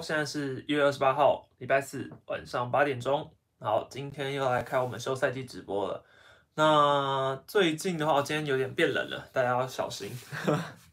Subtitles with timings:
[0.00, 3.30] 现在是一月二十八号，礼拜四晚上八点钟。
[3.60, 6.04] 好，今天又来开我们休赛季直播了。
[6.54, 10.10] 那最近的话，今天有点变冷了，大家要小心。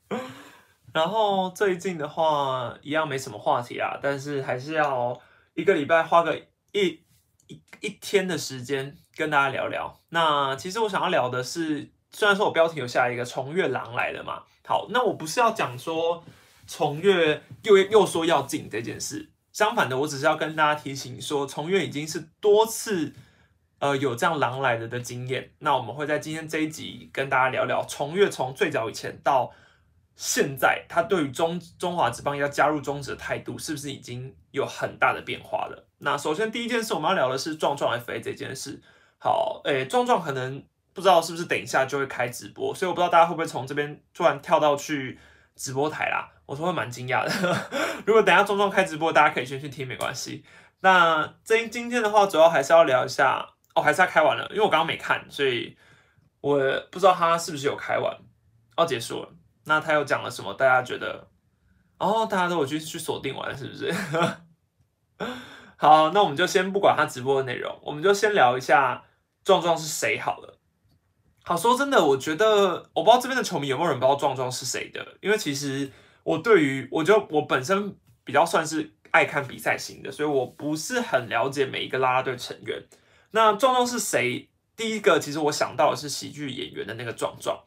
[0.94, 5.20] 然后最近的话，一样没什么话题啊，但是还是要
[5.54, 6.38] 一个礼拜花个
[6.72, 7.04] 一
[7.48, 10.00] 一一天的时间跟大家聊聊。
[10.10, 16.24] 那其实我想要聊的是，虽然说我标题有下一个重月狼来了嘛，好，那我不是要讲说。
[16.68, 23.14] 重月又又说要进这件事，相反的，我只是要跟大家提醒说，重月已经是多次
[23.80, 25.52] 呃有这样狼来的的经验。
[25.60, 29.52] 那我们会在今天这一集跟大家聊聊重月从最早以前到
[30.16, 35.88] 现在，他对于中中华之邦要加入中职的态度是不是已经有很大的变化了？
[36.00, 38.82] 那首先第一件事我们要聊的是壮壮 FA 这件事。
[39.20, 45.18] 好，诶，壮壮可能不知道是不是等一下就会开直播，所以我不知道大家会不会从这边突然跳到去
[45.56, 46.30] 直播台啦。
[46.48, 47.68] 我说会蛮惊讶的，
[48.08, 50.44] 如果等下壮壮开直播，大家可以先去听，没关系。
[50.80, 53.46] 那这今天的话，主要还是要聊一下
[53.76, 55.78] 哦，还是要开完了，因为我刚刚没看，所以
[56.40, 56.58] 我
[56.90, 58.18] 不知道他是不是有开完，
[58.78, 59.30] 哦，结束了。
[59.66, 60.54] 那他又讲了什么？
[60.54, 61.28] 大家觉得
[61.98, 63.94] 哦，大家都有去去锁定完，是不是？
[65.76, 69.04] 好，那我们就先不管他直播的内容，我们就先聊一下
[69.44, 70.58] 壮壮是谁好了。
[71.44, 75.92] 好，说真的，我觉得我不知道这边的球迷有没有人不知道壮壮是谁的，因为其实。
[76.28, 82.84] 我对于，我就我本身比较算是爱看比赛型的，所以我不是很了解每一个啦啦队成员。
[83.32, 84.50] 那壮壮是谁？
[84.76, 87.58] 第一个其实我想到的是喜剧演员的那个壮壮。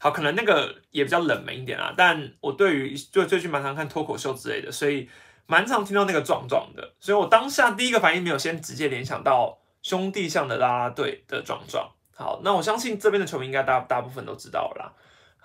[0.00, 1.94] 好，可能那个也比较冷门一点啊。
[1.96, 5.08] 但我对于就最近蛮常看脱口秀之类的，所以
[5.46, 6.96] 蛮常听到那个壮壮的。
[6.98, 11.88] 所以我当下第一个反应没有先直接联想到兄弟象的啦啦队的壮壮。
[12.16, 14.92] 好，那我相信这边的球迷应该大大部分都知道了啦。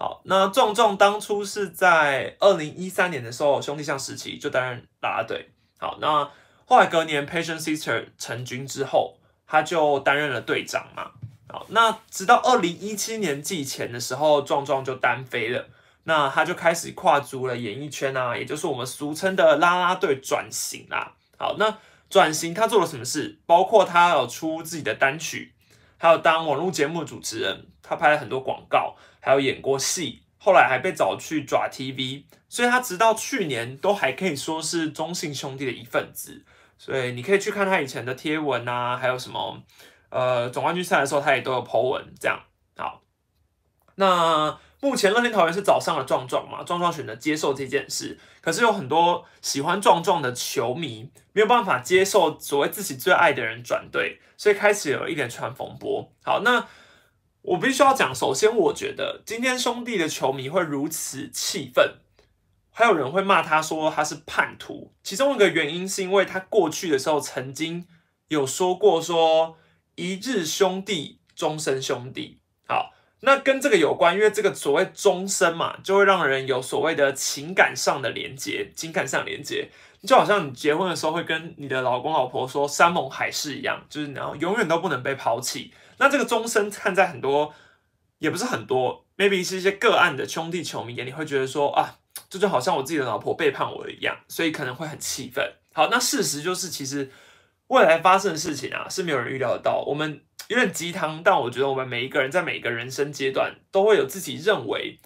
[0.04, 5.50] 好，那壮壮当初是在二零一三年的时候，兄弟象时期就担任啦啦队。
[5.80, 6.30] 好，那
[6.66, 9.16] 后来隔年 Patient Sister 成军之后，
[9.48, 11.12] 他就担任了队长嘛。
[11.48, 15.70] 好，那直到二零一七年季前的时候，壮壮就单飞了。
[16.04, 21.14] 那他就开始跨足了演艺圈啊，也就是我们俗称的啦啦队转型啦。
[21.38, 21.78] 好，那
[22.10, 23.40] 转型他做了什么事？
[23.46, 25.54] 包括他有出自己的单曲，
[25.98, 28.98] 还有当网络节目主持人，他拍了很多广告。
[29.26, 36.44] 还有演过戏，后来还被找去抓 TV，所以他直到去年都还可以说是中信兄弟的一份子。
[36.78, 39.64] 所以你可以去看他以前的贴文啊，还有什么
[40.10, 42.38] 呃总冠军赛的时候，他也都有 po 文这样。
[42.76, 43.02] 好，
[43.96, 46.62] 那目前乐天桃园是找上了壮壮嘛？
[46.66, 56.12] 壮壮选择接受这件事，可是有很多喜欢壮壮的球迷没有办法接受所谓自己最爱的人转队，所以开始有一点串风波。
[56.26, 56.68] 好，那。
[57.44, 61.96] 我必须要讲，首先，我觉得今天兄弟的球迷会如此气愤，
[62.72, 64.94] 还有人会骂他说他是叛徒。
[65.04, 67.86] 其中一个原因是因为他过去的时候曾经
[68.30, 69.58] 有说过说
[69.96, 72.40] 一日兄弟，终身兄弟。
[72.66, 79.70] 好，那跟这个有关，因为这个所谓终身嘛，就会让人有所谓的情感上的连接，情感上连接，
[80.08, 85.74] 就好像你结婚的时候会跟你的老公老婆说山盟海誓一样，就是然后永远都不能被抛弃。
[85.98, 87.54] 那这个终身看在很多，
[88.20, 92.00] 也不是很多，maybe 是一些个案的兄弟球迷眼里会觉得说啊，
[92.30, 95.54] 这就好像我自己的老婆背叛我一样，所以可能会很气愤。
[95.74, 97.12] 好，那事实就是，其实
[97.68, 99.84] 未来发生的事情啊，是没有人预料得到。
[99.88, 105.00] 我们有点鸡汤，但我觉得我们每一个人在每一个人生阶段都会有自己认为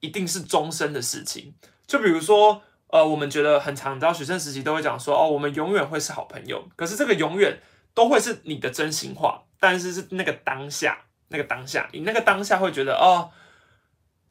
[0.00, 1.54] 一定是终身的事情。
[1.86, 6.68] 就比如说，呃，我们觉得很长，你知道学生时期都会讲说，哦，我们永远会是好朋友。
[6.76, 7.60] 可是这个永远
[7.94, 9.42] 都会是你的真心话。
[9.60, 10.98] 但是是那个当下，
[11.28, 13.30] 那个当下，你那个当下会觉得哦，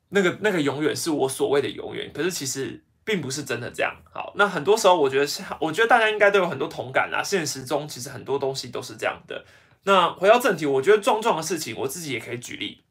[0.10, 3.96] 那个那个永远是我所谓的永远，可是其实并不是真的这样。
[4.12, 7.22] 好，那很多时候我觉得是，我觉得大家应该都有很多同感啊。
[7.24, 9.46] 现实中其实很多东西都是这样的。
[9.84, 12.84] 那回到正题，我觉得壮壮的事情，我自己也可以举例，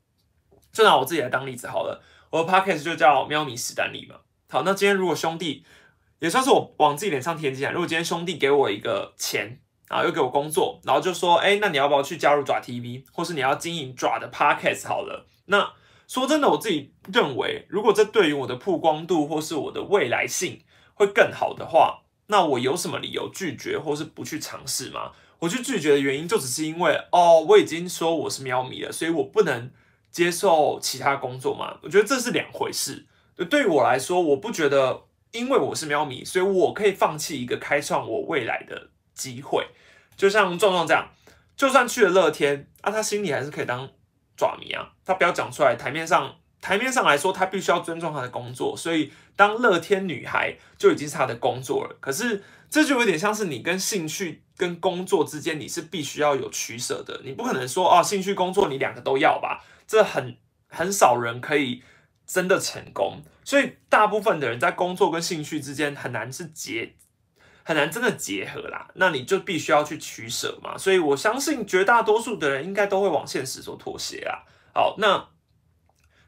[0.73, 2.03] 就拿我自己来当例子好了。
[2.31, 4.21] 我的 podcast 就叫喵咪史丹利嘛。
[4.49, 5.67] 好，那今天如果兄弟
[6.21, 7.73] 也算是我往自己脸上贴金啊。
[7.73, 9.61] 如果今天兄弟给我一个钱。
[9.89, 15.27] 然后又给我工作，然后就说，哎，那你要不要去加入爪 TV，或是你要经营爪的 Podcast 好了？
[15.47, 15.73] 那
[16.07, 20.63] 说真的，我自己认为，如果这对于我的曝光度或是我的未来性
[20.95, 25.13] 会更好的话，那我有什么理由拒绝或是不去尝试吗？
[25.39, 29.71] 我去拒绝的原因就只是因为，哦，我已经说我是喵咪了，所以我不能
[30.11, 31.79] 接受其他工作嘛？
[31.83, 33.07] 我觉得这是两回事。
[33.49, 39.67] 对于我来说，我不觉得因为我是喵咪，所以我可以放弃一个开创我未来的机会。
[40.17, 41.07] 就像壮壮这样，
[41.55, 43.87] 就算去了乐天，啊，他心里还是可以当
[44.37, 44.91] 爪迷啊。
[45.05, 51.97] 他不要讲出来，台面上台面上来说，他必须要尊重他的工作，所以当乐天女孩就已经是他的工作了。
[52.01, 57.21] 可是这就有点像是你跟兴趣跟工作之间，你是必须要有取舍的。
[57.25, 59.65] 你不可能说啊，兴趣工作你两个都要吧？
[59.87, 60.37] 这很
[60.69, 61.83] 很少人可以
[62.27, 63.23] 真的成功。
[63.45, 66.95] 所以大部分的人在工作跟兴趣之间很难是结，
[67.69, 68.89] 很难真的结合啦。
[68.95, 70.79] 那你就必须要去取舍嘛。
[70.79, 74.45] 所以我相信绝大多数的人应该都会往现实所妥协啦。
[74.73, 75.29] 好，那。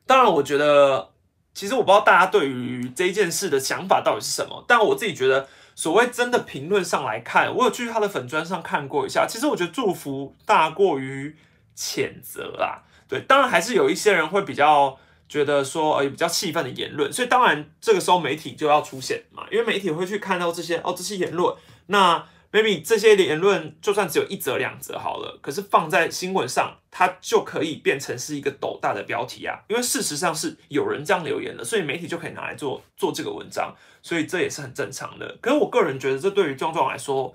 [0.06, 1.12] 当然，我觉得
[1.54, 11.36] 其实我不知道大家对于这件事的想法到底是什么，但我自己觉得，所谓真的评论上来看，我有去他的粉砖上看过一下，其实我觉得祝福大过于
[11.76, 12.82] 谴责啦。
[13.06, 14.98] 对，当然还是有一些人会比较
[15.30, 21.56] 觉得说，呃，比较气愤的言论，所以当然这个时候媒体就要出现嘛，因为媒体会去看到这些哦，这些言论，
[21.86, 22.26] 那。
[22.52, 29.56] maybe 这些言论就算只有一则两则好了，可是放在新闻上，它就可以变成是一个斗大的标题啊。
[29.68, 33.72] 因为事实上是有人这样留言的，所以媒体就可以拿来做做这个文章，
[34.02, 35.38] 所以这也是很正常的。
[35.40, 37.32] 可是我个人觉得，这对于壮壮来说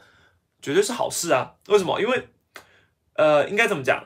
[0.61, 1.53] 绝对是好事啊。
[1.67, 2.01] 为什么？
[2.01, 2.27] 因为
[3.13, 4.03] 呃，应该怎么讲？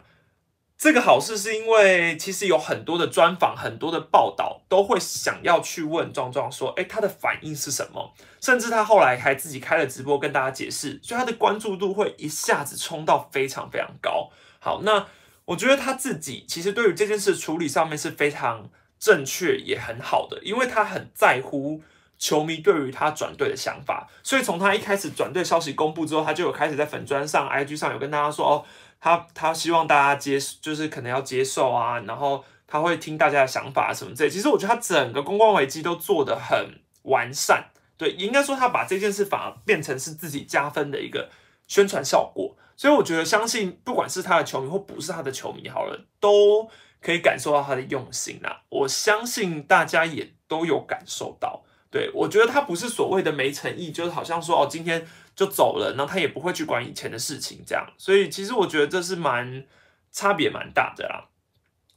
[0.80, 14.30] 这个好事是因为其实有很多的专访、很多的报道都会想要去问壮壮说：“哎，他的反应是什么？”甚至他后来还自己开了直播跟大家解释，所以他的关注度会一下子冲到非常非常高。
[14.60, 15.06] 好，那
[15.44, 21.82] 我觉得他自己其实对于这件事处理上面是非常正确也很好的，因为他很在乎
[22.18, 28.66] 球迷对于他转队的想法，所以从他一开始转队消息公布之后，他就有开始在粉砖上、IG 上有跟大家说：“哦。”
[29.02, 34.30] 他他希望大家接，就是可能要接受啊，然后他会听大家的想法什么之类。
[34.30, 41.30] 其实我觉得他整个公关危机都做得很完善，对，应该说他把这件事反而变成是自己加分的一个
[41.68, 42.56] 宣传效果。
[42.76, 46.70] 所以我觉得，相信不管是他的球迷或不是他的球迷，好了，都
[47.02, 48.62] 可以感受到他的用心啦。
[48.70, 51.64] 我相信大家也都有感受到。
[51.92, 55.08] 对我觉得他不是所谓的没诚意，就是好像说哦，今天。
[55.40, 59.64] 就走了，然后他也不会去管以前的事情，这样，所以其实我觉得这是蛮
[60.12, 61.30] 差别蛮大的啦。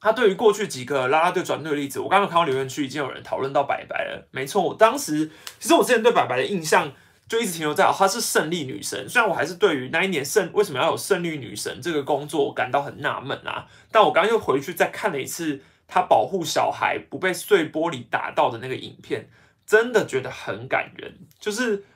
[0.01, 4.29] 他对于过去几个拉拉队转队的例子，我刚刚看到留言区已经有人讨论到白白了。
[4.31, 5.29] 没错，我当时
[5.59, 6.93] 其实我之前对白白的印象
[7.27, 13.67] 就一直停留在她是胜利女神，虽然我还是对于那一年胜为什么要有胜利女神这个工作感到很纳闷啊。
[13.91, 19.29] 但我刚刚又回去再看了一次她保护小孩不被碎玻璃打到的那个影片，
[19.67, 21.87] 真的觉得很感人，就是。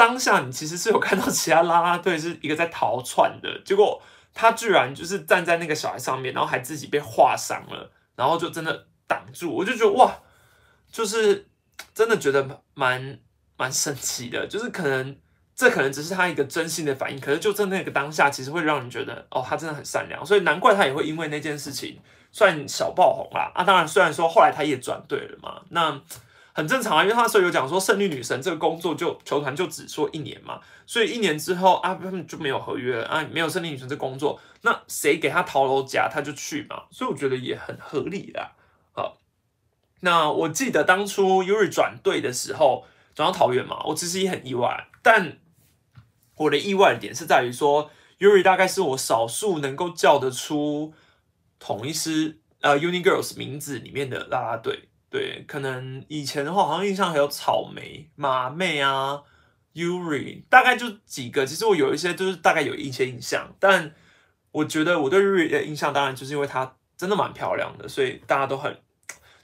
[0.00, 4.00] 当下你其实是有看到其他拉拉队是一个在逃窜的，结果
[4.32, 10.10] 他居然就是站在那个小孩上面，然后还自己被划伤了，然后就真的挡住，我就觉得哇，
[10.90, 11.46] 就是
[11.92, 13.18] 真的觉得蛮
[13.58, 15.14] 蛮神奇的，就是可能
[15.54, 22.00] 这可能只是他一个真心的反应，可是就在那个当下，其实会让人觉得哦，他真的很善良，所以难怪他也会因为那件事情
[22.32, 23.52] 算小爆红啦。
[23.54, 26.00] 啊，当然虽然说后来他也转队了嘛，那。
[26.60, 38.52] 很正常啊，因为他时候有讲说胜利女神这个工作就球团就只说一年嘛，所以一年之后啊他们就没有合约了啊，没有胜利女神这工作，那谁给他逃楼夹他就去嘛，所以我觉得也很合理啦。
[38.92, 39.16] 好，
[40.00, 42.84] 那我记得当初 Yuri 转队的时候
[43.14, 45.38] 转到桃园嘛，我其实也很意外，但
[46.36, 50.92] 我的意外点是在于说 Yuri 大概是我少数能够叫得出
[51.58, 54.89] 同一师呃 Uni Girls 名字里面的啦啦队。
[55.10, 59.20] 对，可能以前的话，好像印象还有草莓、马妹啊、
[59.74, 61.44] Yuri，大概就几个。
[61.44, 63.92] 其实我有一些就是大概有一些印象，但
[64.52, 68.80] 我觉得我对 Yuri 的印象，当然就是因为她真的蛮漂亮的，所以大家都很。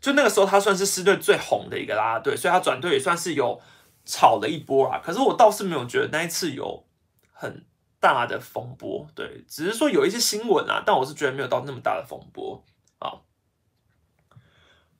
[0.00, 3.60] 就那个时候，她算是狮队最红的一个啦队，所以她转队也算是有
[4.04, 5.00] 炒了一波啊。
[5.02, 6.86] 可是我倒是没有觉得那一次有
[7.32, 7.66] 很
[7.98, 12.64] 大的风波，对，只是说有一些新闻啊，但我是觉得没有到那么大的风波
[13.00, 13.25] 啊。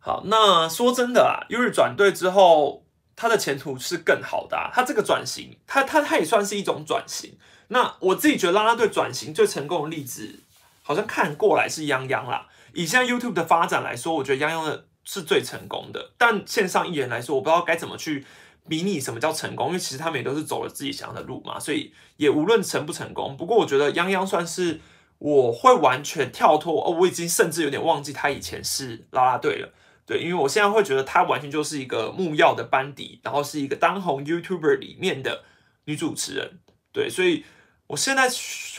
[0.06, 2.84] 好那说真的啊，Yuri 转队之后，
[3.16, 4.56] 他的前途是更好的。
[4.56, 7.36] 啊他这个转型，他他他也算是一种转型。
[7.66, 10.38] 那我自己觉得，拉拉队转型最成功的例子，
[10.84, 12.46] 好像看过来是泱泱啦。
[12.72, 16.12] 以现在 YouTube 的发展来说，我觉得泱泱的是最成功的。
[16.16, 18.25] 但线上艺人来说，我不知道该怎么去
[18.68, 21.58] 比拟什么叫成功，因为其实他们也都是走了自己想要的路嘛。
[21.58, 24.80] 所以也无论成不成功，不过我觉得泱泱算是
[25.18, 29.72] 我会完全跳脱哦，我已经甚至有点忘记他以前是拉拉队了。
[30.06, 35.42] 对，因为我现在会觉得她完全就是一个木曜的班底，然后是一个当红 YouTuber 里面的
[35.86, 36.60] 女主持人。
[36.92, 37.44] 对，所以
[37.88, 38.30] 我现在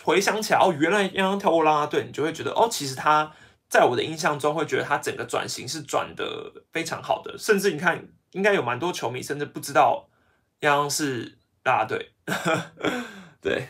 [0.04, 3.30] 回想起来，哦，原来央央跳过啦啦队，你就会觉得，哦，其实她
[3.68, 10.08] 在我的印象中会觉得她整个转型是转的非常好的，甚至你看，应该有蛮多球迷甚至不知道
[10.62, 12.14] 泱泱是啦啦队。
[13.42, 13.68] 对，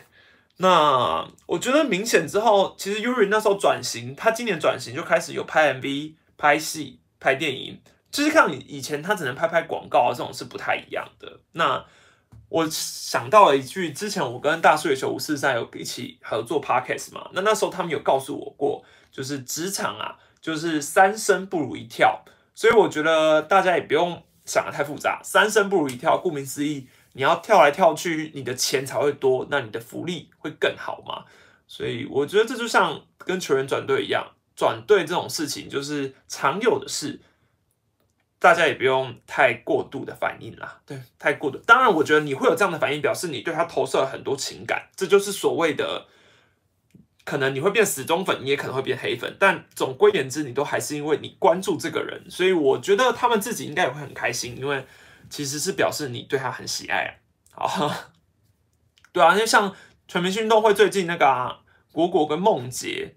[0.58, 7.00] 那我觉得明显之后，其实 Yuri 那时候转型，她今年转型就开始有拍 MV、拍戏。
[7.20, 11.40] 拍电影，就是像你以前他只能拍拍广告啊，这种是不太一样的。
[11.52, 11.84] 那
[12.48, 31.24] 我想到了一句，之前我跟大数月球五四三有一起合作 podcast 嘛，那那时候他们有告诉我过，就是职场啊，就是三生不如一跳，所以我觉得大家也不用想的太复杂，三生不如一跳，顾名思义，你要跳来跳去，你的钱才会多，那你的福利会更好嘛。
[31.66, 34.26] 所以我觉得这就像跟球员转队一样，
[34.58, 37.20] 转队这种事情就是常有的事。
[38.40, 41.58] 大家也不用太过度的反应啦，对，太过度。
[41.58, 46.06] 当然，我觉得你会有这样的反应，表示你对他投射了很多情感，这就是所谓的，
[47.24, 54.86] 可能你会变死忠粉，你也可能会变黑粉，但总归言之，你都还是因为你关注这个人，所以我觉得他们自己应该也会很开心，因为
[55.28, 57.18] 其实是表示你对他很喜爱
[57.54, 57.66] 啊。
[57.66, 57.92] 好，
[59.10, 59.74] 对啊，因为像
[60.06, 63.16] 全明星运动会最近那个啊果果跟梦洁。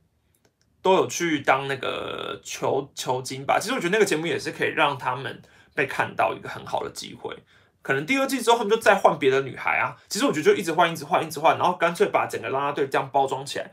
[0.81, 5.41] 都有去当那个球球精吧，其实我觉得那个节目也是可以让他们
[5.75, 7.35] 被看到一个很好的机会。
[7.83, 13.71] 可能第二季之后他们就再换别的女孩啊，其实我觉得就一直换，一直换，一直换，然后干脆把整个啦啦队这样包装起来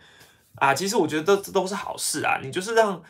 [0.57, 0.75] 啊。
[0.75, 3.03] 其实我觉得这都是好事啊，你就是让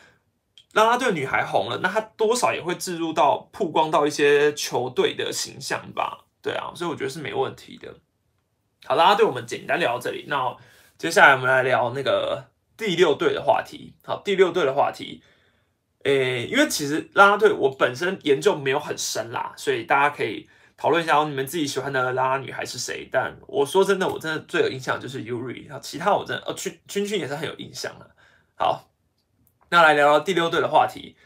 [0.73, 6.25] 啦啦队女孩红了，那她多少也会置入到曝光到一些球队的形象吧？
[6.43, 7.95] 对啊，所以我觉得是没问题的。
[8.87, 10.57] 好啦啦队我们简单聊到这里，那
[10.97, 12.45] 接下来我们来聊那个。
[12.79, 15.21] 第六队的话题，好，第六队的话题，
[16.05, 23.09] 诶，因为其实啦啦队我本身研究没有很深啦，所以大家可以讨论一下哦，你们自己喜欢的啦啦女孩是谁？
[23.11, 28.09] 但我说真的，我真的最有印象就是 Yuri，然后其他我真的哦，君君君也是很有印象的。
[28.55, 28.89] 好，
[29.71, 31.17] 那来聊聊第六队的话题。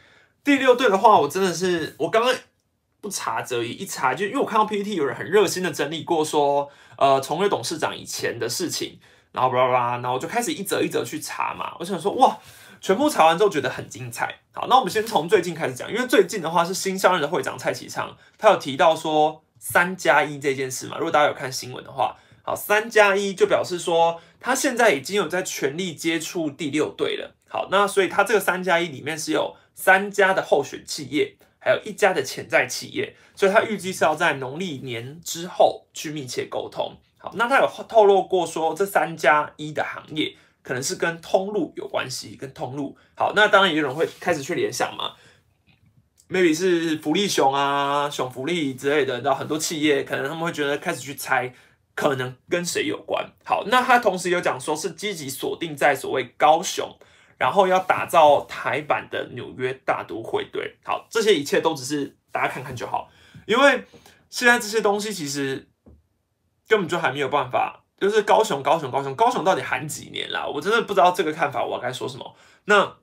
[0.43, 2.35] 第六队的话，我真的是我刚刚
[2.99, 8.99] 不查则已，一查就因为我看到 PPT 有人很热心的整理过，说呃，从瑞董事长以前的事情。
[9.33, 11.75] 然后巴拉巴拉，然后我就开始一则一则去查嘛。
[11.79, 12.37] 我想说，哇，
[12.79, 14.33] 全部查完之后觉得很精彩。
[14.53, 20.97] 好，那我们先从最近开始讲，因为最近的话是新上任的会长蔡启昌，他有提到说三加一这件事嘛。
[20.97, 27.35] 如果大家有看新闻的话，好，三加一就表示说他现在已经有在全力接触第六队了。
[27.49, 36.97] 好，那所以他这个三加一里面是有三家的候选企业，还有一家的潜在企业，所以他预计是要在农历年之后去密切沟通。
[37.23, 42.97] 好，那他有透露过说这三加一的行业可能是跟通路有关系，跟通路。
[43.15, 45.13] 好，那当然也有人会开始去联想嘛
[46.27, 51.53] ，maybe 是福利熊啊、熊福利之类的，然后很多企业可能他们会觉得开始去猜，
[51.95, 53.25] 可能跟谁有关。
[53.45, 56.93] 好，那他同时有讲说是积极锁定在所谓高雄，
[57.37, 60.75] 然后要打造台版的纽约大都会队。
[60.83, 63.09] 好，这些一切都只是大家看看就好，
[63.47, 63.85] 因为
[64.29, 65.69] 现在这些东西其实。
[66.67, 70.45] 根本就还没有办法，就是高雄，高雄，高雄，高雄到底喊几年啦？
[70.45, 72.35] 我真的不知道这个看法，我该说什么。
[72.65, 72.97] 那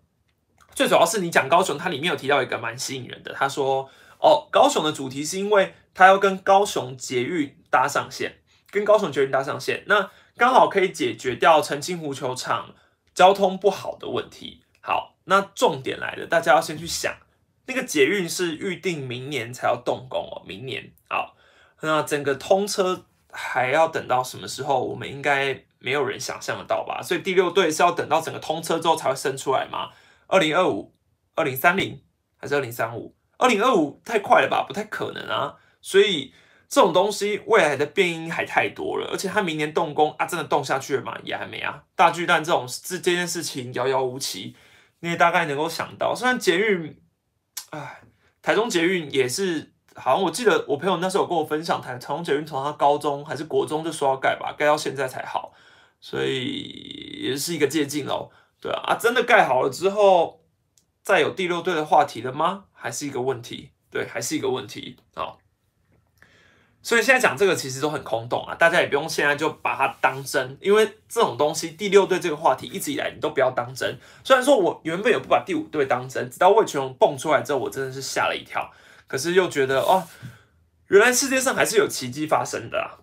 [0.75, 3.89] 最主要是你讲高雄，它里面有提到一个蛮吸引人的，他说
[4.19, 8.41] 哦，高雄的主题是因为他要跟高雄捷运搭上线，
[8.71, 12.75] 跟高雄捷运搭上线，那刚好可以解决掉澄清湖球场
[13.15, 14.63] 交通不好的问题。
[14.81, 17.15] 好，那重点来了，大家要先去想，
[17.67, 21.37] 那个捷运是预定明年才要动工哦，明年好，
[21.83, 23.05] 那整个通车。
[23.33, 24.85] 还要等到什么时候？
[24.85, 27.01] 我们应该没有人想象得到吧。
[27.03, 29.91] 所以第六队是要等到整个通车之后才会生出来吗？
[30.27, 30.95] 二零二五、
[31.35, 32.03] 二零三零
[32.37, 33.17] 还是二零三五？
[33.39, 35.57] 二零二五太快了吧，不太可能啊。
[35.81, 36.35] 所以
[36.69, 41.17] 这种东西未来的变因还太多了，而且它明年动工啊，真的动下去了吗？
[41.25, 41.85] 也还没啊。
[41.95, 44.57] 大巨蛋这种这这件事情遥遥无期，
[45.01, 46.15] 你也大概能够想到。
[46.15, 47.01] 虽然捷运，
[47.71, 48.03] 唉，
[48.43, 49.73] 台中捷运也是。
[50.01, 55.53] 好像我记得我朋友那时候有跟我分享，台长隆捷运从他高中还是国中就说要盖吧，盖到现在才好，
[56.01, 58.31] 所以也是一个借鉴喽。
[58.61, 60.41] 对啊，真的盖好了之后，
[61.03, 62.65] 再有第六队的话题了吗？
[62.73, 63.71] 还是一个问题？
[63.91, 65.35] 对，还是一个问题啊。
[66.83, 73.99] 所以现在讲这个其实都很空洞啊，大家也不用现在就把它当真，因为这种东西第六队这个话题一直以来你都不要当真。
[74.25, 78.71] 虽然说我原本也不把第五队当真，直到魏全龙蹦出来之后，我真的是吓了一跳。
[79.11, 80.07] 可是又觉得哦，
[80.87, 82.95] 原来世界上还是有奇迹发生的啊！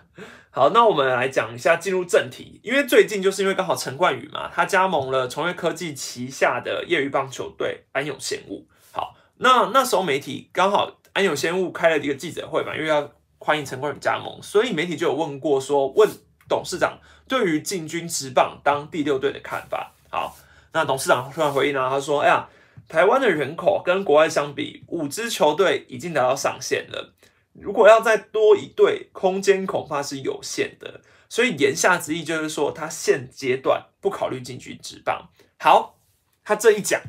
[0.50, 2.58] 好，那我们来讲一下，进入正题。
[2.64, 8.66] 因为最近就是因为刚好陈冠宇嘛，他加盟了崇越科技旗下的业余棒球队安永仙物。
[8.90, 16.08] 好，那那时候媒体刚好安永仙物开了一个记者会嘛，因为要欢迎陈冠宇加盟，所以媒体就有问过说，问
[16.48, 16.98] 董事长
[17.28, 19.92] 对于进军职棒当第六队的看法。
[20.08, 20.34] 好，
[20.72, 22.48] 那董事长突然回应呢，他说：“哎呀。”
[22.90, 27.14] 台湾的人口跟国外相比，五支球队已经达到上限了。
[27.52, 31.00] 如果要再多一队，空间恐怕是有限的。
[31.28, 35.28] 所以言下之意就是说，他现阶段不考虑进军职棒。
[35.56, 36.00] 好，
[36.42, 37.00] 他这一讲，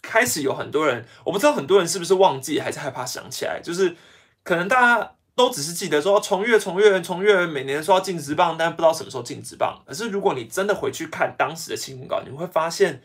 [0.00, 3.96] 开始有很多人，我不知道很多人是不是忘记还是害怕想起来，就是
[4.44, 9.82] 可能大家都只是记得说重月重月重月每年说要进职棒，但不知道什么时候进职棒。
[9.84, 13.02] 可是如果你真的回去看当时的新闻稿，你会发现，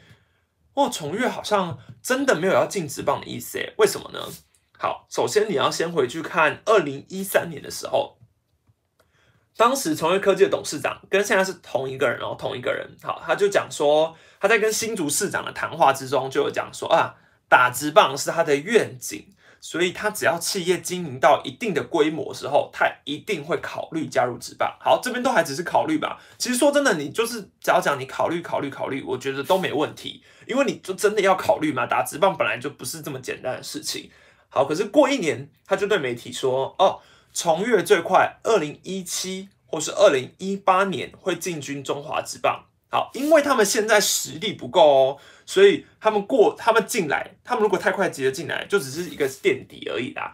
[0.74, 4.20] 哦，重月好像真的没有要进职棒的意思诶，为什么呢？
[4.78, 8.18] 好，首先你要先回去看二零一三年的时候。
[9.58, 12.90] 当时崇越科技的董事长跟现在是同一个人哦，同一个人。
[13.04, 17.16] 好，他就讲说，他在跟新竹市长的谈话之中就有讲说啊，
[17.50, 19.28] 打直棒是他的愿景，
[19.62, 24.76] 所以他只要企业经营到一定的规模时候，他一定会考虑加入直棒。
[24.82, 26.20] 好，这边都还只是考虑吧。
[26.38, 31.86] 其实说真的，你就是只要讲你考虑考虑考虑，我觉得都没问题，因为你就真的要考虑嘛。
[31.86, 34.10] 打直棒本来就不是这么简单的事情。
[34.50, 37.00] 好，可是过一年，他就对媒体说，哦。
[37.34, 42.66] 重越最快，二零一七或是二零一八年会进军中华职棒。
[42.90, 45.18] 好，因为他们现在实力不够哦，
[45.52, 50.34] 所以他们过他们进来，他们如果太快直接进来，就只是一个垫底而已啦。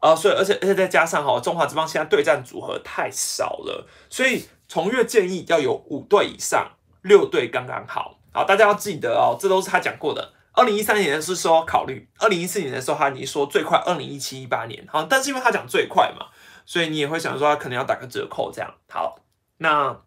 [0.00, 8.18] 啊，所以而且而且再加上哈，中华之邦现在对战组合太少了，所以重越建议要有五队以上，六队刚刚好。
[8.34, 10.34] 好，大家要记得哦，这都是他讲过的。
[10.52, 16.26] 二零一三年是说考虑，二零一四年的时候他你说最快二零一七一八年，好，但是因为他讲最快嘛，
[16.66, 18.74] 所以你也会想说他可能要打个折扣这样。
[18.90, 19.20] 好，
[19.56, 20.02] 那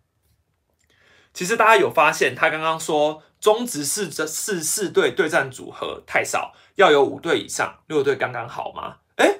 [1.33, 8.99] 其实大家有发现他刚刚说中职四这四四队对战组合太少，要有五队以上，六队刚刚好吗？
[9.17, 9.39] 哎，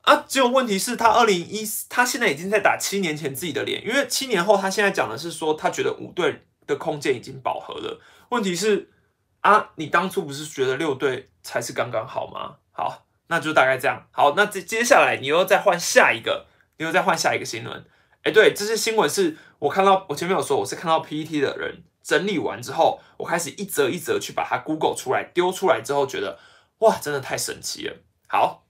[0.00, 8.88] 啊，只有问题是他二零一他现在已经在打七年前自己的脸，因为七年后他现在讲的是说他觉得五队的空间已经饱和了，问题是。
[9.44, 12.56] 啊，你当初不是觉得六队才是刚刚好吗？
[12.72, 14.06] 好，那就大概这样。
[14.10, 16.46] 好，那接接下来你又再换下一个，
[16.78, 17.84] 你又再换下一个新闻。
[18.22, 26.38] 哎，对，这些新闻是我看到，我前面有说，我是看到 PET 的人整理完之后，我开始一则一则去把它 Google 出来，丢出来之后，觉得
[26.80, 27.96] 哇，真的太神奇了。
[28.28, 28.66] 好，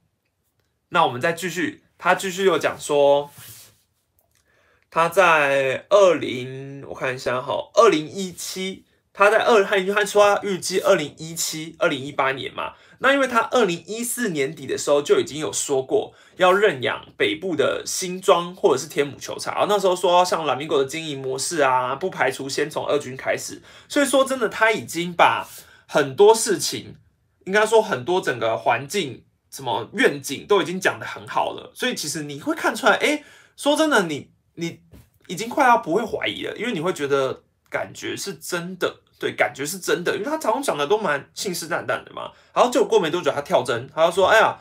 [0.90, 3.30] 那我们再继续，他继续又讲说，
[4.88, 8.86] 他在二零，我看一下哈，二零一七。
[9.16, 25.46] 他在二，他他说他预计二零一七、二零一八年嘛，那因为他二零一四年底的时候就已经有说过要认养北部的新庄或者是天母球场，然后那时候说像蓝米狗的经营模式啊，不排除先从二军开始，所以说真的他已经把
[25.86, 26.96] 很多事情，
[27.44, 33.22] 应该说很多整个环境什么愿景都已经讲得很好了，所以其实你会看出来，哎，
[33.56, 34.80] 说真的，你你
[35.28, 39.02] 已经快要不会怀疑了，因为你会觉得感觉是真的。
[39.18, 42.30] 对，感觉是真的，因为他常常讲的都蛮信誓旦旦的嘛。
[42.52, 44.58] 然后就过没多久，他跳针，他就说：“哎呀，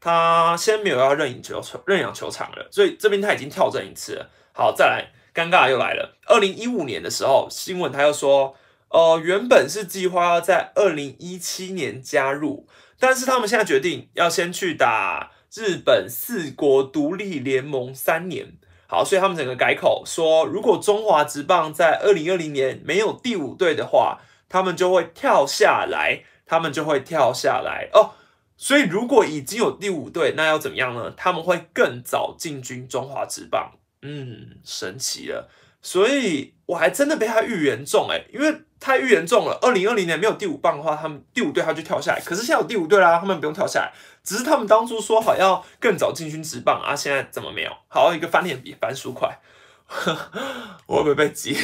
[0.00, 4.30] 他先没有要认养球认养球场了。”所以这边他已经跳针一次了。
[4.52, 6.16] 好，再来，尴尬又来了。
[6.26, 8.54] 二零一五年的时候，新闻他又说
[8.88, 12.66] ：“哦，原本是计划要在二零一七年加入，
[12.98, 18.54] 但是他们现在决定要先去打日本四国独立联盟三年。”
[18.90, 28.10] 好，所以他们整个改口说，如果中华职棒在二零二零年没有第五队的话，他们就会跳下来，他们就会跳下来哦。
[28.56, 31.14] 所以如果已经有第五队，那要怎么样呢？
[31.16, 33.70] 他们会更早进军中华职棒。
[34.02, 35.48] 嗯，神奇了。
[35.82, 42.20] 所以我还真的被他预言中诶，因为他预言中了，二零二零年没有第五棒的话，他们第五队他就跳下来。
[42.20, 43.92] 可是现在有第五队啦，他们不用跳下来。
[44.22, 47.72] 只是他们当初说好要更早进军职棒啊，现在怎么没有？
[47.88, 49.40] 好一个翻脸比翻书快，
[50.86, 51.56] 我会不会被挤？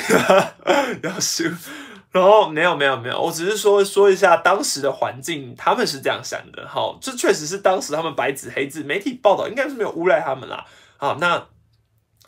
[1.03, 1.45] 要输？
[2.13, 6.67] 然后没有没有没有，我只是说说一下当时的环境，他们是这样想的。
[6.67, 10.65] 好，这确实是当时他们白纸黑字媒体报道，应该是没有诬赖他们啦。
[10.97, 11.47] 好，那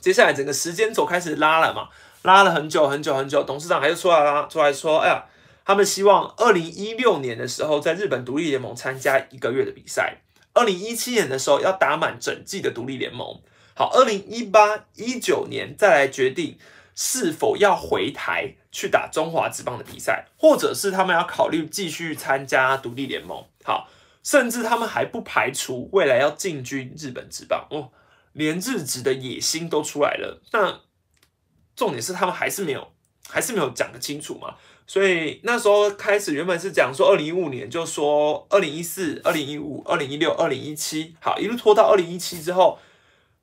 [0.00, 1.88] 接下来整个时间轴开始拉了嘛，
[2.22, 5.24] 拉了很久很久很久，董事长还是出来啦，出来说，哎呀。
[5.64, 10.16] 他们希望二零一六年的时候在日本独立联盟参加一个月的比赛，
[10.54, 13.38] 二零一七年的时候要打满整季的独立联盟。
[13.74, 16.56] 好，二零一八一九年再来决定
[16.94, 23.44] 是否要回台去打中华职棒的比赛，或者是他们要考虑继续参加独立联盟。
[23.62, 23.90] 好，
[24.22, 27.90] 甚至他们还不排除未来要进军日本职棒哦，
[28.38, 30.40] 连日职的野心都出来了。
[30.52, 30.80] 那
[31.74, 32.92] 重点是他们还是没有，
[33.28, 34.54] 还是没有讲得清楚嘛？
[34.86, 42.78] 所以那时候开始，原本是讲说二零一五年，就说二零一四、二零一五、二零一六、二零一七，好，一路拖到二零一七之后，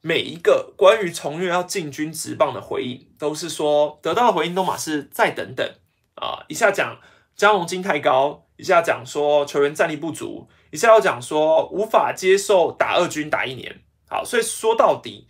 [0.02, 5.70] 每一个关于重越要进军职棒的回应，都是说得到的回应都马是再等等
[6.16, 7.00] 啊，一下讲
[7.36, 15.28] 加盟金太高，一下讲说球员战力不足，一下又讲说无法接受打二军打一年，好，所以说到底，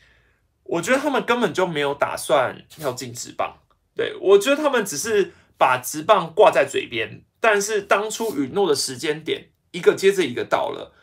[0.64, 3.58] 我觉得他们根本就没有打算要进职棒，
[3.96, 5.34] 对我觉得他们只是。
[5.58, 10.94] 把直棒挂在嘴边，但是当初允诺的时间点一个接着一个到了。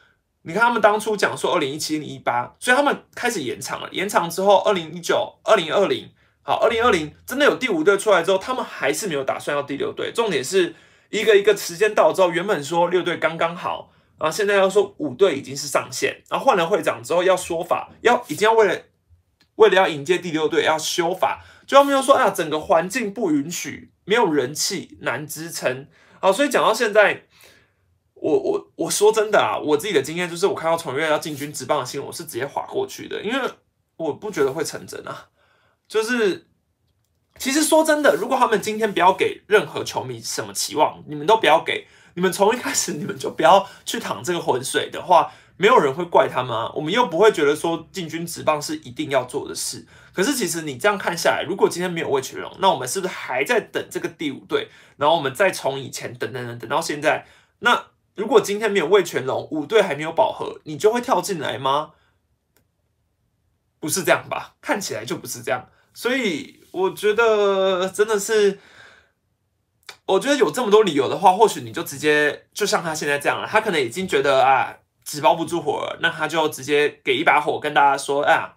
[0.42, 3.88] 你看他们当初讲说二零一七、零一八，所以他们开始延长了。
[3.92, 6.10] 延长之后，二零一九、二零二零，
[6.42, 10.12] 好，二零二零真的有第五队出来之后，他们还是没有打算要第六队。
[10.12, 10.74] 重点是
[11.08, 13.91] 一个一个时间到之后，原本说六队刚刚好，
[14.22, 18.80] 然后现在要说五队已经是上限，然后换了会长之后要说法，要已经要为了
[19.56, 25.88] 为了要迎接第六队要修法，就他们又说啊，整个环境不允许，没有人气难支撑。
[26.20, 27.24] 好，所以讲到现在。
[28.14, 33.50] 我我我说真的啊，我自己的经验就是，我看到崇越要进军职棒的新闻，我是直接划过去的，因为
[33.96, 35.26] 我不觉得会成真啊。
[35.88, 36.46] 就是
[37.36, 46.70] 其实说真的，如果他们今天不要给任何球迷什么期望，你们都不要给，你们从一开始你们就不要去淌这个浑水的话，没有人会怪他们啊。
[46.74, 49.86] 我们又不会觉得说进军职棒是一定要做的事。
[50.12, 54.68] 可是其实你这样看下来，如果今天没有魏全龙，那我们是不是还在等这个第五队？
[54.96, 57.26] 然后我们再从以前等等等等到现在，
[57.60, 57.86] 那？
[58.14, 61.92] 如果今天没有魏全龙，五队还没有饱和，你就会跳进来吗？
[63.80, 64.54] 不是这样吧？
[64.60, 65.66] 看起来就不是这样。
[65.94, 68.60] 所以我觉得真的是，
[70.06, 73.46] 我觉得有这么多理由的话，或许你就直接就像他现在这样了。
[73.46, 78.56] 他可能已经觉得啊，纸包不住火了，那他就直接给一把火，跟大家说啊。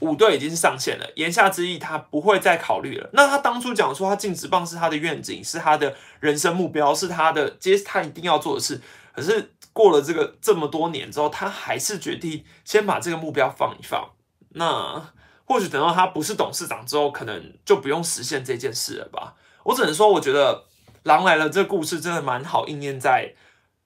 [0.00, 3.10] 五队已经是上线了，言下之意他不会再考虑了。
[3.14, 8.80] 那他当初讲说他进职棒是他的愿景，是他的人生目标，是他的接他一定要做的事。
[9.12, 14.08] 可是过了这个这么多年之后，他还是决定先把这个目标放一放。
[14.50, 15.04] 那
[15.44, 19.34] 或许等到他不是董事长之后，可能就不用实现这件事了吧？
[19.64, 20.64] 我只能说，我觉得
[21.04, 23.34] 《狼来了》这故事真的蛮好应验在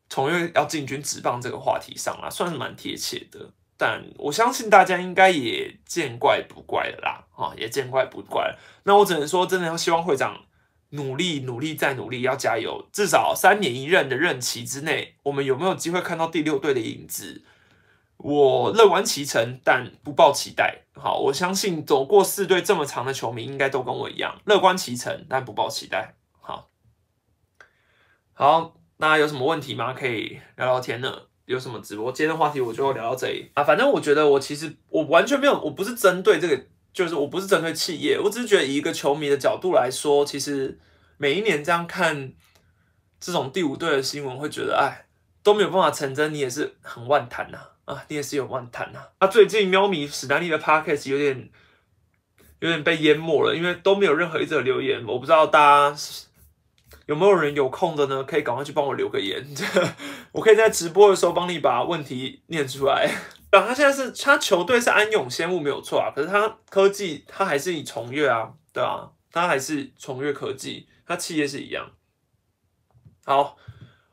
[0.09, 3.51] 从越要进军职棒这个话题上啊，算是蛮贴切的。
[3.77, 8.57] 但我相信大家应该也见怪不怪了啦，啊，也见怪不怪。
[8.85, 10.45] 那我只能说，真的要希望会长
[10.91, 12.87] 努力、努力再努力，要加油。
[12.93, 17.43] 至少三年一任的任期之内，我们有没有机会看到第六队的影子？
[18.19, 20.83] 我乐观其成，但不抱期待。
[20.95, 26.15] 好，我相信走过四队这么长的球迷，应该都跟我一样乐观其成，但不抱期待。
[28.35, 29.93] 好，好，那有什么问题吗？
[29.93, 31.13] 可以聊聊天呢。
[31.45, 32.11] 有什么直播？
[32.13, 33.63] 今天的话题我就聊到这里啊。
[33.63, 36.59] 反正我觉得我其实我完全没有，我不是针对这个，
[36.95, 40.79] 就是我不是针对企业，我只是觉得以一个球迷的角度来说，其实
[41.19, 42.33] 每一年这样看
[43.21, 45.05] 这种第五队的新闻，会觉得哎
[45.43, 49.01] 都没有办法成真，你也是很万谈呐啊，你也是有万谈呐。
[49.21, 51.51] 那最近喵咪史丹利的 podcast 有点
[52.61, 55.97] 有点被淹没了，因为都没有任何一则留言，我不知道大家。
[57.13, 58.25] 有没有人有空的呢？
[58.25, 59.47] 可以赶快去帮我留个言，
[60.33, 63.07] 我可以在直播的时候帮你把问题念出来。
[63.51, 71.91] 啊，他现在是他球队是安永先物没有错啊，可是他科技他还是以重越啊，对啊，他还是重越科技，他企业是一样。
[73.27, 73.59] 好，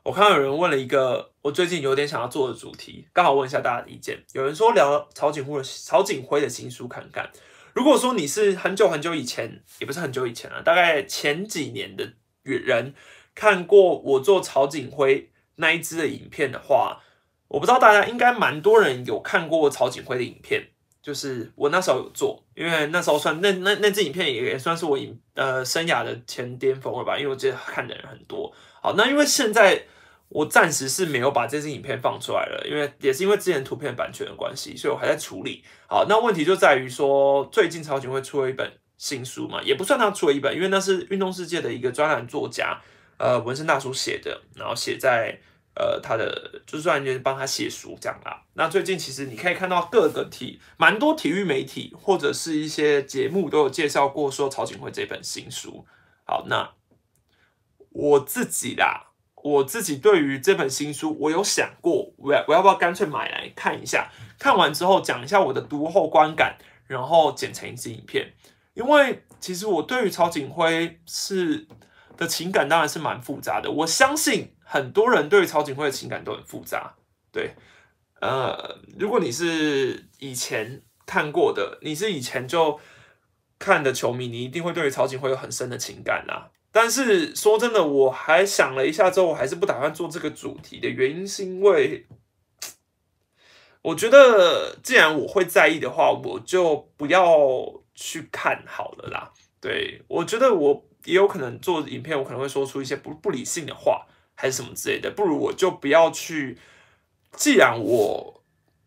[0.02, 4.22] 我看到有人问了一个我最近有点想要做的主题，刚好问一下大家的意见。
[4.34, 7.30] 有人说聊曹景辉的曹景辉的新书看看。
[7.72, 12.12] 如果说你是很久很久以前，也不是很久以前了，大概前几年的。
[12.58, 12.94] 人
[13.34, 17.00] 看过我做曹景辉那一支的影片的话，
[17.48, 20.68] 我不知道大家应该蛮多人有看过曹景辉的影片，
[21.02, 28.52] 就是我那时候有做，因为那时候算那那那支影片也也算是我影呃生涯的前巅峰了吧，因为我记得看的人很多。
[28.82, 29.84] 好，那因为现在
[30.28, 35.62] 我暂时是没有把这支影片放出来了，因为也是因为之前图片版权的关系，所以我还在处理。
[35.88, 38.72] 好，那问题就在于说，最近曹景辉出了一本。
[39.00, 42.78] 新书嘛，也不算他出了一本，因为那是运动世界的一个专栏作家，
[43.16, 45.40] 呃，纹身大叔写的，然后写在
[45.74, 48.42] 呃他的，就算就是帮他写书这样啦。
[48.52, 55.86] 那最近其实你可以看到各个体，蛮多体育媒体或者是一些节目都有介绍过说曹景辉这本新书。
[56.24, 56.70] 好，那
[57.88, 68.34] 我自己啦，我自己对于这本新书，我有想过，我要我要不要干脆买来看一下，看完之后讲一下我的读后观感，然后剪成一支影片。
[68.74, 71.66] 因为其实我对于曹景辉是
[72.16, 76.94] 的情感当然是蛮复杂的，我相信很多人对于曹景辉的情感都很复杂。
[77.32, 77.54] 对，
[78.20, 82.78] 呃，如果你是以前看过的，你是以前就
[83.58, 86.50] 看的球迷，你一定会对于曹景辉有很深的情感啦。
[86.70, 92.06] 但是说真的，我还想了一下之后，我还是不打算做这个主题的原因，是因为
[93.82, 97.80] 我觉得既然我会在意的话，我就不要。
[98.02, 106.56] 去看好了啦，对我觉得我也有可能做影片，我可能会说出一些不不理性的话，还是什么之类的，不如我就不要去。
[107.36, 108.42] 既然我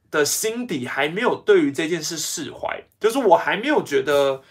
[0.10, 4.41] 的心底还没有对于这件事释怀，就是我还没有觉得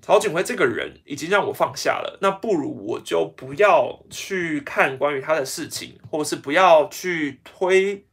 [0.00, 8.06] 曹景辉这个人已经让我放下了，那不如我就不要去看关于他的事情，或者是不要去推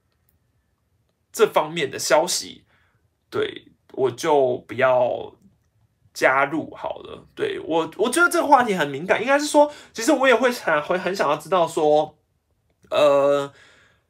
[1.31, 2.65] 这方面的消息，
[3.29, 5.35] 对我就不要
[6.15, 7.23] 加入好了。
[7.35, 12.17] 对我，我觉得这个话题很敏感，应该是说，其实我也会想会很想要知道说，
[12.89, 13.53] 呃。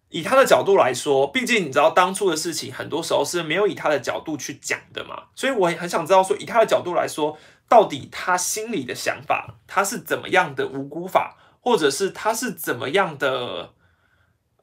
[0.10, 7.38] 以他的角度来说，毕竟你知道当初的事情，很多时候是没有以他的角度去讲的嘛，所以我也很想知道说，以他的角度来说，
[7.68, 13.74] 到底他心里的想法，他是怎么样的无辜法，或者是他是怎么样的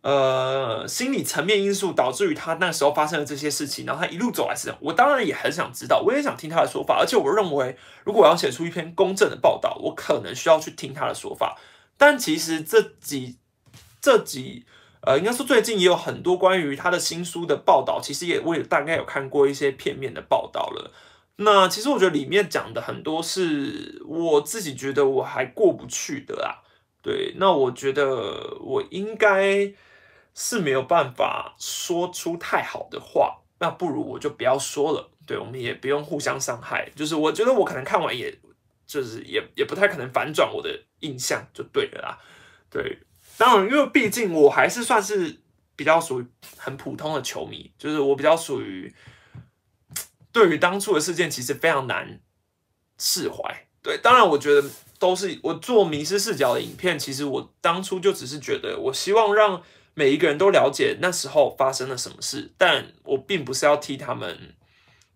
[0.02, 11.58] 呃心理层面因素导致于他那时候发生了这些事情，然后他一路走来是这样，我当然也很想知道，我也想听他的说法，而且我认为，如果我要写出一篇公正的报道，我可能需要去听他的说法，
[11.96, 13.38] 但其实这几
[14.00, 14.66] 这几。
[15.04, 20.92] 呃，应该说最近也有很多关于他的新书的报道，其实也我也大概有看过一些片面的报道了。
[21.38, 26.62] 那其实我觉得里面讲的很多是我自己觉得我还过不去的啦。
[27.02, 29.72] 对，那我觉得我应该
[30.34, 35.10] 是没有办法说出太好的话，那不如我就不要说了。
[35.26, 36.90] 对，我们也不用互相伤害。
[36.96, 38.36] 就是我觉得我可能看完，也
[38.86, 42.18] 就是也也不太可能反转我的印象，就对了啦。
[42.68, 42.98] 对。
[43.38, 45.40] 当然，因为毕竟我还是算是
[45.74, 48.94] 比较属于很普通的球迷，就是我比较属于
[50.30, 52.20] 对于当初的事件其实非常难
[52.98, 53.66] 释怀。
[53.80, 54.68] 对，当然我觉得
[54.98, 59.62] 都是我做迷失视角的影片，其实我当初就只是觉得我希望让
[59.94, 64.54] 每一个人都了解那时候发生了什么事，但我并不是要替他们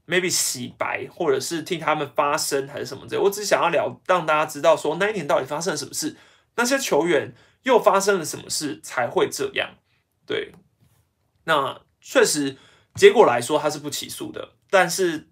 [0.06, 6.16] maybe 洗白，或者是替他们发声还是什么的，我只想要聊让大家知道说那一年到底发生了什么事，
[6.56, 7.34] 那些球员。
[7.66, 9.74] 又发生了什么事才会这样？
[10.24, 10.52] 对，
[11.46, 12.56] 那确实
[12.94, 15.30] 结果来说他是不起诉的，但是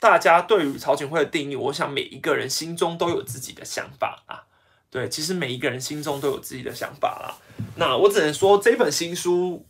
[0.00, 4.47] 大家对于曹景辉的定义，我想每一个人心中都有自己的想法啊。
[4.90, 7.36] 对，其实每一个人心中都有自己的想法啦。
[7.76, 9.66] 那我只能说这本新书，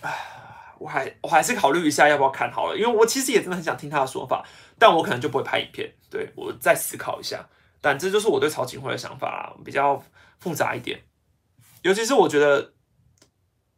[0.00, 0.12] 唉，
[0.78, 4.44] 我还我还是考虑一下要不要看好了，因为我其实也真的很想听他的说法，
[4.78, 5.92] 但我可能就不会拍影片。
[6.10, 7.48] 对我再思考一下，
[7.80, 10.02] 但这就是我对曹景辉的想法啦，比较
[10.40, 11.00] 复杂一点。
[11.82, 12.72] 尤其是我觉得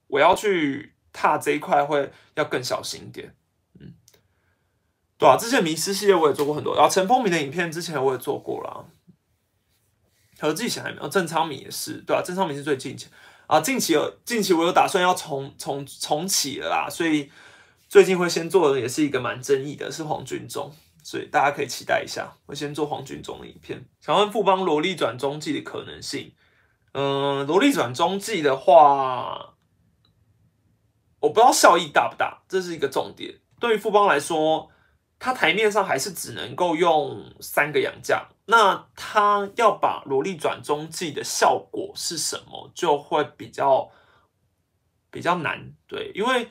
[0.07, 3.35] 我要去踏这一块会要更小心一点，
[3.79, 3.93] 嗯，
[5.19, 8.89] 对啊，之前迷失系列我也做过很多，然后陈风明的影片之前我也做过了，
[10.41, 13.09] 和自己想还没有，郑昌明也是，对啊，郑昌明是最近期
[13.47, 17.31] 啊，近期有近期我有打算要重重重启了啦，所以
[17.89, 20.73] 最近会先做的也是一个蛮争议的，是黄俊忠，
[21.03, 26.33] 所以大家可以期待一下，我先做黄俊忠的影片，想问富邦萝莉转中继的可能性。
[26.93, 29.55] 嗯，萝莉转中继的话，
[31.21, 33.33] 我不知道效益大不大，这是一个重点。
[33.61, 34.69] 对于富邦来说，
[35.19, 43.91] 他台面上还是只能够用三个洋将，那他要把萝莉转中继的效果是什么，就会比较
[45.11, 45.73] 比较难。
[45.87, 46.51] 对，因为。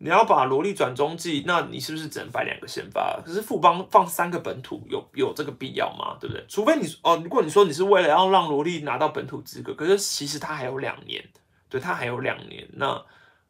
[0.00, 3.20] 你要把萝莉转中继，那你是不是只能摆两个先发？
[3.26, 6.16] 可是富邦放三个本土，有有这个必要吗？
[6.20, 6.46] 对不对？
[6.48, 11.28] 除非你哦，如果你说你是为了要让萝莉拿到本土资格，可是其实他还有两年，
[11.68, 13.04] 对他还有两年，那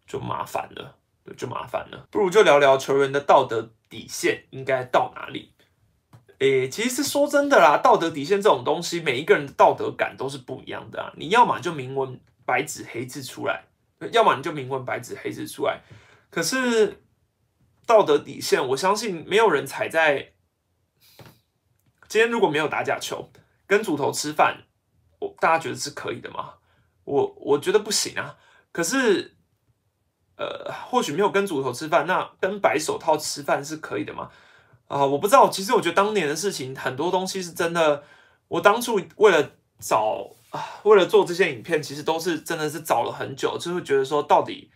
[0.07, 2.07] 就麻烦了，对，就麻烦了。
[2.11, 5.53] 不如就聊聊球员的道德底线应该到哪里？
[6.39, 11.13] 诶，其实说真的啦，道德底线这种东西，每一个人的道德感都是不一样的啊。
[11.17, 13.65] 你要么就明文白纸黑字出来，
[14.13, 15.81] 要么你就明文白纸黑字出来。
[16.31, 17.03] 可是
[17.87, 20.33] 道德底线，我相信没有人踩在。
[22.07, 23.31] 今天如果没有打假球，
[23.67, 24.63] 跟主头吃饭，
[25.19, 26.55] 我大家觉得是可以的吗？
[27.05, 28.37] 我我觉得不行啊。
[28.71, 29.37] 可是，
[30.37, 34.31] 呃，或许没有跟主头吃饭，那跟白手套吃饭是可以的吗？
[34.89, 35.49] 啊，我不知道。
[35.49, 38.03] 其实我觉得当年的事情，很多东西是真的。
[38.49, 44.71] 我当初为了找啊，为了做这些影片，其实都是真的是找了很久，就是觉得说到底。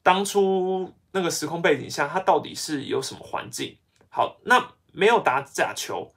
[0.00, 3.76] 当初那个时空背景下，他到底是有什么环境？
[4.08, 6.14] 好，那没有打假球，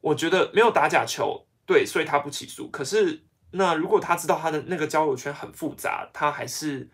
[0.00, 2.68] 我觉得没有打假球，对，所以他不起诉。
[2.68, 6.88] 可是，那如果他知道他的那个交友圈很复杂，他还是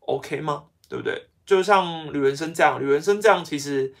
[0.00, 0.66] OK 吗？
[0.88, 1.30] 对不对？
[1.44, 3.92] 就像吕文生这样，吕文生这样，其实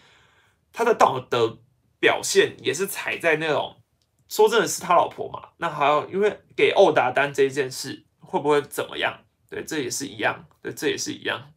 [0.72, 1.58] 他的道德
[2.00, 3.82] 表现也是踩在那种
[4.28, 5.50] 说真的是他老婆嘛？
[5.58, 9.24] 那还有因为给欧达丹这一件事会不会怎么样？
[9.50, 11.52] 对，这也是一样，对，这也是一样。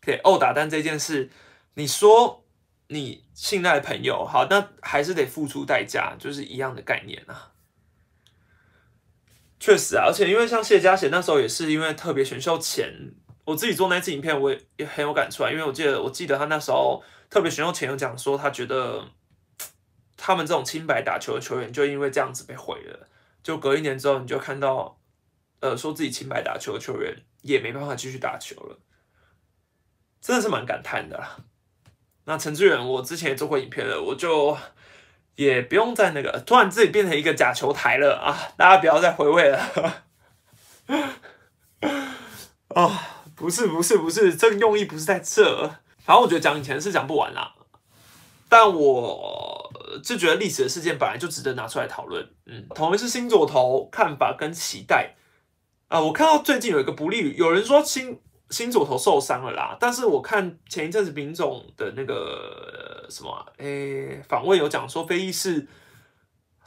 [0.00, 1.30] 给殴打丹这件事，
[1.74, 2.46] 你说
[2.88, 7.52] 你信赖朋友好，那还是得付出代价，就是一样的概念啊。
[9.60, 15.50] 确实啊，而且因为像谢家贤那时候也是因为特别选秀前，我自己做那次影片，我也也很有感触啊。
[15.50, 17.02] 因为我记得我记得他那时候
[17.34, 19.08] 特别选秀前有讲说，他觉得
[20.16, 23.08] 他们这种清白打球的球员，就因为这样子被毁了。
[23.42, 25.00] 就隔一年之后，你就看到，
[25.58, 28.78] 呃，说自己清白打球的球员也没办法继续打球了，
[30.20, 31.38] 真的是蛮感叹的啦。
[32.26, 34.56] 那陈志远，我之前也做过影片了，我就
[35.34, 38.54] 也不用再那个，突然自己变成一个假球台了啊！
[38.56, 40.04] 大家不要再回味了。
[42.68, 45.80] 啊， 不是不是不是，这个用意不是在这。
[46.04, 47.54] 反正我觉得讲以前是讲不完啦，
[48.48, 49.72] 但我
[50.04, 52.24] 就觉得历史的事件本来就值得拿出来讨论。
[52.46, 55.14] 嗯，同一是新左投看法跟期待
[55.88, 58.20] 啊，我看到最近有一个不利，有人说新。
[58.50, 65.66] 新左头受伤了啦，但是我看前一阵子丙总的那个什么，诶，访问有讲说，飞翼是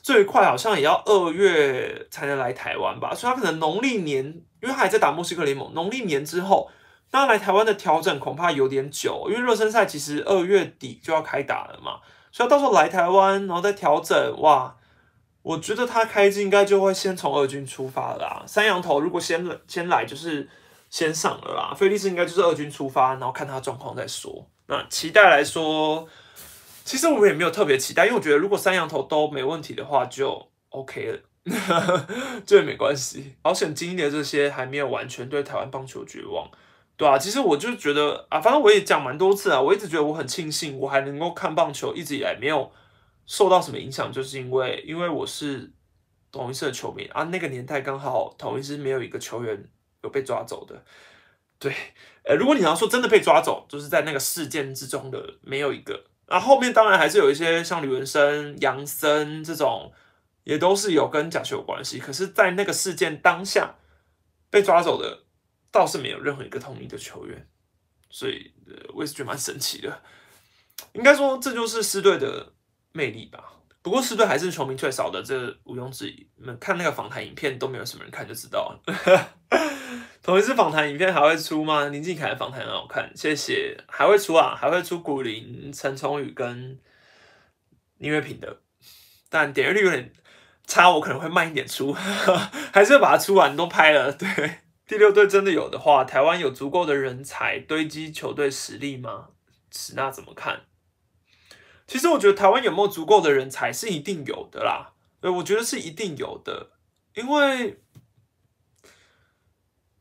[0.01, 6.69] 最快好像也要二月才能来台湾吧，所以他可能农历年，因为他还在打墨西哥联盟，农历年之后，
[7.11, 11.99] 那来台湾的调整恐怕有点久，因为热身赛其实二月底就要开打了嘛，
[12.31, 14.75] 所以到时候来台湾，然后再调整，哇，
[15.41, 20.49] 我觉得他开机应该就会先从二军出发了啦，三羊头如果先先来就是。
[20.89, 24.47] 先上了啦，菲利斯应该就是二军出发，然后看他状况再说。
[24.67, 26.07] 那期待来说，
[26.85, 31.19] 其实我们也没有特别期待，因为我觉得如果三羊头都没问题的话，就 OK 了，
[32.47, 33.35] 这也没关系。
[33.41, 36.49] 保险，今年这些还没有完全对台湾棒球绝望，
[36.97, 42.69] 对啊，其实我就觉得啊，反正我也讲蛮多次啊，我一直觉得我很庆幸，我还能够看棒球，一直以来没有
[43.25, 45.71] 受到什么影响，就是因为因为我是
[46.31, 49.69] 同一社的球迷啊，那个年代刚好同一师没有一个球员。
[50.03, 50.85] 有被抓走的，
[51.57, 51.73] 对，
[52.23, 59.91] 呃，如果你要说真的被抓走，就是在那个事件之中的没有一个，啊，后面当然还是有一些像李文生、杨森这种，
[60.43, 63.75] 也都是有跟假球有关系，可是，在那个事件当下
[64.51, 65.23] 被抓走的，
[65.71, 67.47] 倒是没有任何一个同意的球员，
[68.09, 70.01] 所以，呃，我也是觉得蛮神奇的，
[70.93, 72.53] 应该说这就是狮队的
[72.91, 73.53] 魅力吧。
[73.81, 76.27] 不过狮队还是球迷最少的，这毋庸置疑。
[76.35, 78.81] 你们看那个访谈影片都没有什么人看就知道了。
[80.21, 81.85] 同一次访谈影片还会出吗？
[81.85, 83.81] 林俊凯的访谈很好看，谢谢。
[83.87, 86.77] 还会出啊，还会出古林、陈崇宇跟
[87.99, 88.61] 林月平的，
[89.29, 90.11] 但点阅率有点
[90.65, 91.93] 差，我可能会慢一点出，
[92.73, 94.11] 还是把它出完都拍了。
[94.11, 94.27] 对，
[94.87, 99.27] 第六队真的有的话，台湾有足够的人才堆积球队实力吗？
[99.69, 100.61] 史那怎么看？
[101.85, 106.71] 其实我觉得台湾有没有足够的人才是一定有的啦，对，我觉得是一定有的，
[107.15, 107.81] 因为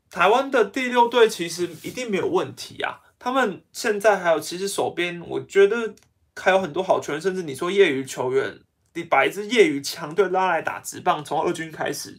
[0.08, 3.02] 台湾的第六队其实一定没有问题啊。
[3.18, 5.94] 他们现在还有，其实手边我觉得
[6.36, 8.60] 还有很多好球员，甚至你说业余球员，
[8.94, 12.16] 你把一支业余强队拉来打直棒，从二军开始，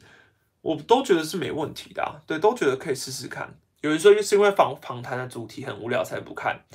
[0.68, 3.58] 我都觉得是没问题的，对，都觉得可以试试看。
[3.82, 6.66] 有人说是因为访访谈的主题很无聊才不看，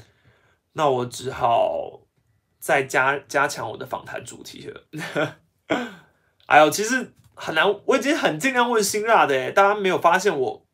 [0.73, 2.01] 那我只好。
[2.59, 4.87] 再加加强我的访谈主题了，
[6.47, 10.65] 哎呦，其实很难，我已经很尽量问辛辣的诶，大家没有发现我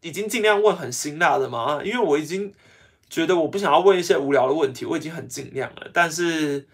[0.00, 1.80] 已经尽量问很辛辣的吗？
[1.84, 2.54] 因为我已经
[3.10, 5.90] 觉得我不想要问一些无聊的问题，我已经很尽量了。
[5.92, 6.68] 但是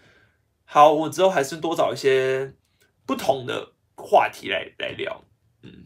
[0.63, 2.53] 好，我之后还是多找一些
[3.07, 5.23] 不同的话题来来聊。
[5.65, 5.83] 嗯，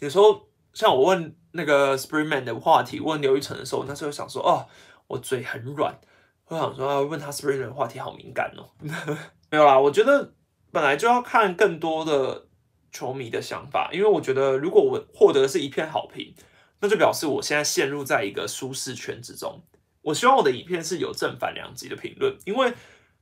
[0.00, 4.68] 有时候像我问那个 Springman 的话题，问刘玉成的时候，那时候想说，哦，
[5.06, 5.98] 我嘴很软。
[6.48, 8.70] 我想说，问他 Spring Man 的话题好敏感哦。
[9.50, 10.32] 没有啦，我觉得
[10.70, 12.46] 本来就要看更多的
[12.92, 16.34] 球迷的想法，因为我觉得如果我获得的是一片好评，
[16.80, 19.62] 那就表示我现在陷入在一个舒适圈之中。
[20.02, 22.72] 我希望我的影片是有正反两极的评论，因为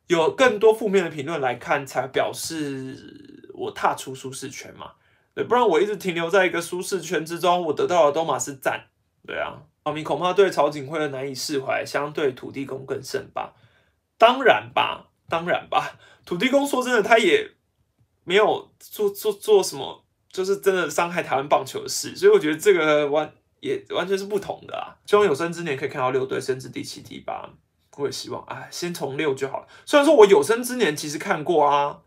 [0.06, 4.92] 有更多负面的评论来看，才表示我踏出舒适圈嘛。
[5.34, 8.86] 对，不然我一直停留在一个舒适圈之中，我得到的都马是赞。
[9.26, 9.62] 对啊。
[9.84, 13.54] 小明恐怕对曹景辉的难以释怀，相对土地公更甚吧？
[14.18, 15.96] 当然吧，当然吧。
[16.24, 17.52] 土地公说真的，他也
[18.24, 24.98] 没有做做做什么，就是真的伤害台湾棒球的事，所以我觉得这个完也完全是不同的啊。
[25.06, 27.48] 希望有生之年可以看到六队甚至第七、第八，
[27.96, 28.42] 我也希望。
[28.44, 29.68] 哎，先从六就好了。
[29.84, 32.02] 虽然说我有生之年其实看过啊，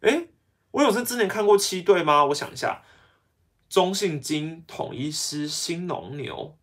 [0.00, 0.30] 诶，
[0.72, 2.24] 我有生之年看过七对吗？
[2.26, 2.82] 我想一下，
[3.68, 6.56] 中信金、统一狮、新农牛。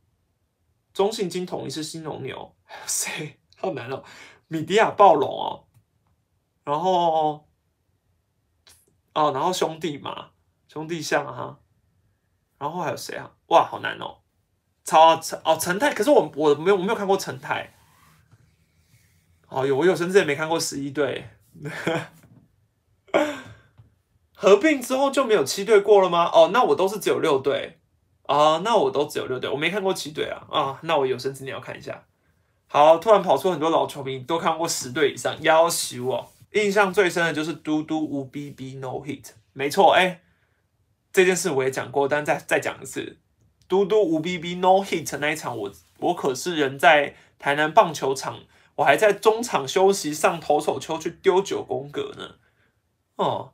[0.94, 2.56] 中信金统一是新龙牛，
[2.86, 3.40] 谁？
[3.58, 4.04] 好难哦，
[4.48, 5.64] 米迪亚暴龙哦，
[6.64, 7.46] 然后
[9.14, 10.32] 哦，然后兄弟嘛，
[10.68, 11.60] 兄弟像哈，
[12.58, 13.32] 然后还有谁啊？
[13.48, 14.18] 哇，好难哦，
[14.84, 17.74] 超陈哦陈泰，可是我我没有我没有看过陈泰，
[19.52, 21.26] 哦有我有生之年没看过十一队，
[24.34, 26.32] 合并之后就没有七队过了吗？
[26.34, 27.78] 哦，那我都是只有六队。
[28.28, 30.48] 啊，那我都只有六队，我没看过七队啊。
[30.50, 32.06] 啊，那我有生之年要看一下。
[32.68, 36.32] 好，突然跑出很多老球迷，都看过十队以上，要死我。
[36.54, 40.22] 印象最深的就是嘟嘟无 BB no hit，没错，哎，
[41.12, 43.18] 这件事我也讲过，但再再讲一次，
[43.68, 48.40] 嘟嘟无 BB no hit 那一场，我我可是人在台南棒球场，
[48.76, 52.36] 我还在中场休息上投手球去丢九宫格呢，
[53.16, 53.54] 哦。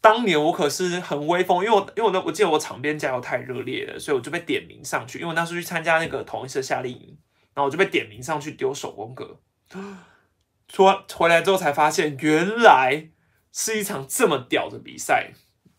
[0.00, 5.18] 当年我可是很威风，因为我因为我那我记得我场边加油太热烈了，所以我就被点名上去。
[5.18, 7.18] 因为我那时候去参加那个同一次夏令营，
[7.52, 9.38] 然后我就被点名上去丢手工格。
[10.68, 10.84] 出
[11.14, 13.08] 回来之后才发现，原来
[13.52, 15.32] 是一场这么屌的比赛，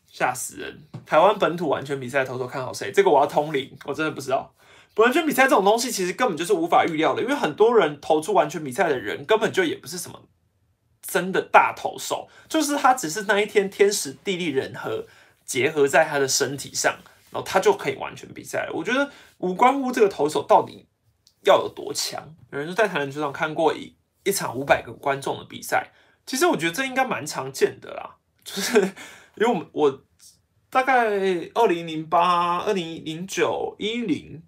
[0.06, 0.82] 吓死人！
[1.06, 2.92] 台湾本土完全比赛，偷偷看好谁？
[2.92, 4.54] 这个我要通灵，我真的不知道。
[5.00, 10.22] 完全比赛这种东西其实根本就是无法预料的，因为很多人投出完全比赛的人根本就也不是什么。
[11.02, 15.08] 真的大投手，就是他只是那一天天时地利人和
[15.44, 16.94] 结合在他的身体上，
[17.32, 18.70] 然后他就可以完全比赛。
[18.72, 20.86] 我觉得无关乎这个投手到底
[21.46, 22.36] 要有多强。
[22.52, 25.92] 有人说在台篮球场看过一一场五百个观众的比赛，
[26.28, 28.18] 其实我觉得这应该蛮常见的啦。
[28.44, 28.80] 就是
[29.34, 30.04] 因为我们我
[30.70, 31.08] 大概
[31.56, 34.44] 二零零八、二零零九、一零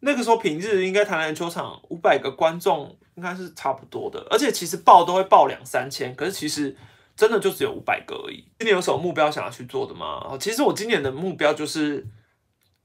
[0.00, 2.96] 那个时候平日应该台篮球场五百个观众。
[3.16, 6.76] 应该是差不多的，而且其实报都会报两三千，可是其实
[7.16, 8.44] 真的就只有五百个而已。
[8.58, 10.36] 今年有什么目标想要去做的吗？
[10.38, 12.06] 其实我今年的目标就是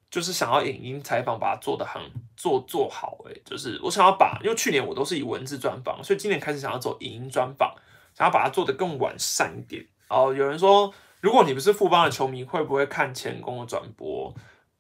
[0.10, 2.02] 就是想要影音采访把它做的很
[2.38, 7.76] 做做好，诶，就是我想要把，因为去年我都是以文字专访，所以今年开始想要走影音专访，
[8.18, 9.86] 想要把它做的更完善一点。
[10.08, 14.34] 哦，有人说，如果你不是富邦的球迷，会不会看前攻的转播？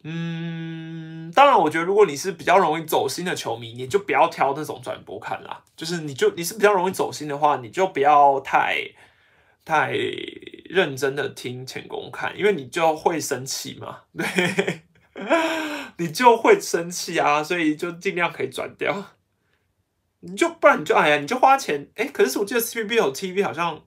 [0.03, 5.63] 嗯，当然，我觉得如果你是比较容易走心的球迷，你就不要挑那种转播看啦。
[5.75, 8.79] 就是你就你是比较容易走心的话，你就不要太
[9.63, 9.91] 太
[10.65, 13.99] 认真的听前公看，因为你就会生气嘛。
[14.17, 14.81] 对，
[15.97, 19.11] 你就会生气啊，所以就尽量可以转掉。
[20.21, 22.07] 你就不然你就哎呀，你就花钱哎。
[22.07, 23.83] 可是我记得 C P B 有 T V 好像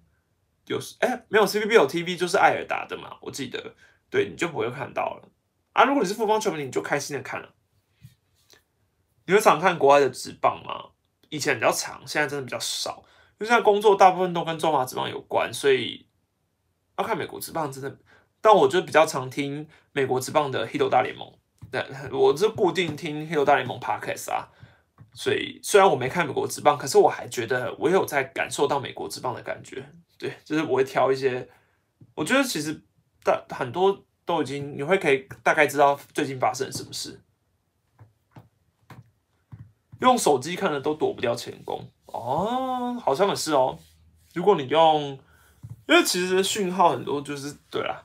[0.67, 3.75] 有哎，没有 C P B 有 T V 就是艾尔达的嘛，我记得。
[4.11, 5.29] 对，你就不会看到了。
[5.75, 7.51] 啊，如果你是富邦球迷，你就开心的看了。
[9.27, 10.93] 你会常看国外的职棒吗？
[11.31, 13.03] 以前比较长，现在真的比较少。
[13.33, 16.07] 因为现在工作大部分都跟中华职棒有关，所以
[16.97, 17.99] 要看美国职棒真的。
[18.41, 21.27] 但我就比较常听美国职棒的《h i t 大联盟》，
[21.73, 24.49] 对，我是固定听《h i t 大联盟》Podcast 啊。
[25.13, 29.85] 所以虽然我没看美国职棒，可是我还觉得我有在感受到美国职棒的感觉。
[30.19, 31.49] 对，就是我会挑一些，
[32.15, 32.81] 我觉得其实
[33.25, 34.05] 大很多。
[34.25, 37.21] 都已经，你会可以大概知道最近发生什么事。
[40.01, 43.79] 用手机看的都躲不掉前功哦，好像也是哦。
[44.35, 45.19] 如果你用，
[45.87, 48.03] 因为其实讯号很多，就是对啦。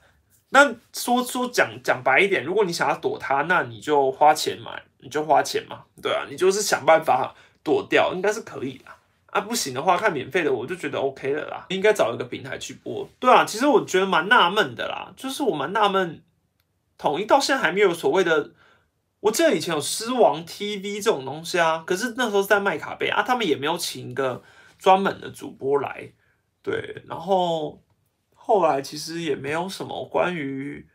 [0.49, 8.85] 那说说讲讲白一点，如果你想要躲它，那你就花钱买，你就花钱嘛，对啊，你就是想办法躲掉，应该是可以的。
[9.31, 11.65] 啊，不行的话，看免费的我就觉得 OK 了啦。
[11.69, 13.07] 应该找一个平台去播。
[13.19, 16.23] 对啊，其实我觉得蛮纳闷的啦，就是我蛮纳闷，
[16.97, 18.51] 统一到现在还没有所谓的。
[19.21, 24.41] 我记得以前有狮王 TV 这种东西啊，可是那时候是在麦卡贝啊，他们也没有请一个
[24.77, 26.13] 专门的主播来。
[26.61, 27.83] 对，然后
[28.33, 30.87] 后来其实也没有什么关于，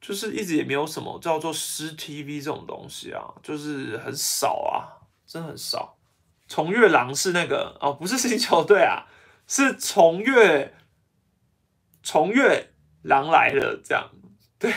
[0.00, 5.96] 就是一直也没有什么叫做狮 TV 这种东西啊，就是很少啊，真的很少。
[6.50, 9.06] 重月狼是那个哦，不是星球队啊，
[9.46, 10.74] 是重月
[12.02, 12.72] 重月
[13.02, 14.10] 狼来了这样，
[14.58, 14.72] 对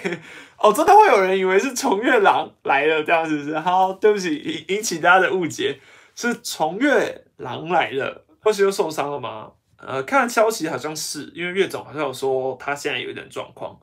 [0.56, 3.58] 哦，真的会有人以为是重月狼来了这样，是不是？
[3.58, 5.78] 好，对不起，引引起大家的误解，
[6.16, 8.24] 是重月狼来了。
[8.42, 9.52] 或许又受伤了吗？
[9.76, 13.78] 呃，看消息好像是，因为岳总好像有说他现在有一点状况，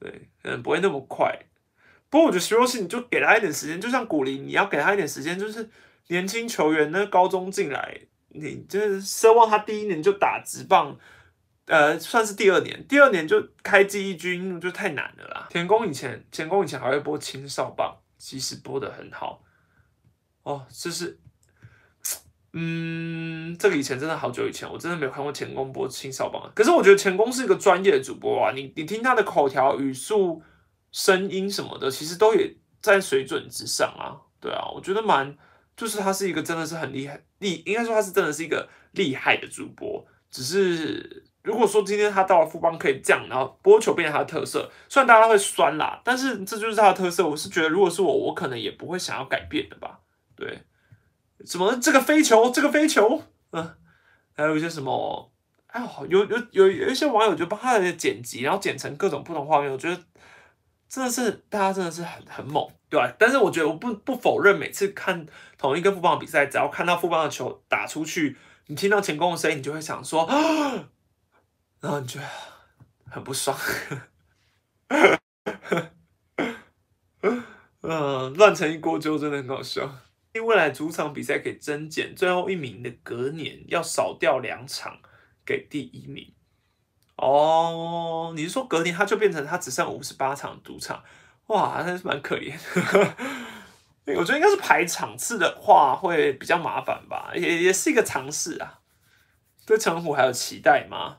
[0.00, 0.10] 对，
[0.42, 1.38] 可能不会那么快。
[2.10, 5.70] 不过我觉得徐若曦你就给他一点时间，就像古林，你要给他一点时间，就是。
[6.08, 7.98] 年轻球员那高中进来，
[8.28, 10.98] 你就是奢望他第一年就打直棒，
[11.66, 15.46] 呃，算是第二年，第二年就开记忆军就太难了啦。
[15.48, 19.42] 田宫以前，田宫以前还会播青少棒，其实播的很好。
[20.42, 21.18] 哦，这是，
[22.52, 26.52] 嗯，这个以前真的好久以前，我真的没有看过田宫播青少棒。
[26.54, 30.42] 可是我觉得田宫是一个专业的主播啊，你你听他的口条、语速、
[30.92, 34.20] 声音什么的，其实都也在水准之上啊。
[34.38, 35.34] 对啊，我觉得蛮。
[35.76, 40.06] 就是他是一个真的是很厉害，厉应该说他是真的是一个厉害的主播。
[40.30, 47.26] 只是如果说今天他到了富邦可以这样，然后播球变成他的特色，虽然大家会酸啦，但是这就是他的特色。
[47.28, 50.00] 我是觉得，如果是我，我可能也不会想要改变的吧。
[50.36, 50.62] 对，
[51.44, 53.74] 什么这个飞球，这个飞球，嗯，
[54.32, 55.32] 还有一些什么，
[55.66, 60.00] 哎呦，有有有有一些网友就帮他的剪辑，然后剪成各种不同画面，我觉得。
[60.94, 63.12] 真的是大家真的是很很猛，对吧？
[63.18, 65.26] 但是我觉得我不不否认，每次看
[65.58, 68.36] 同一个富邦比赛，只要看到富邦的球打出去，
[68.68, 70.36] 你听到前攻的声音，你就会想说，啊
[71.82, 72.20] 然后你就
[73.10, 73.58] 很不爽。
[77.82, 79.98] 嗯，乱成一锅粥，真的很搞笑。
[80.34, 85.00] 因未来主场比赛可以增减，最后一名的隔年要少掉两场
[85.44, 86.32] 给第一名。
[87.16, 91.02] 哦，你是说隔年他就变成他只剩五十八场主场？
[91.46, 92.52] 哇，那是蛮可怜。
[94.06, 98.80] 我觉得应该是排场次的话会比较麻烦吧，也也是一个尝试啊。
[99.64, 101.18] 对陈虎还有期待吗？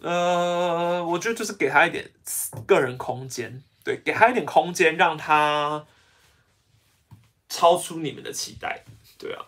[0.00, 2.10] 呃，我觉得就是给他一点
[2.66, 5.86] 个人空间，对，给他一点空间，让他
[7.48, 8.84] 超出你们的期待，
[9.18, 9.44] 对啊。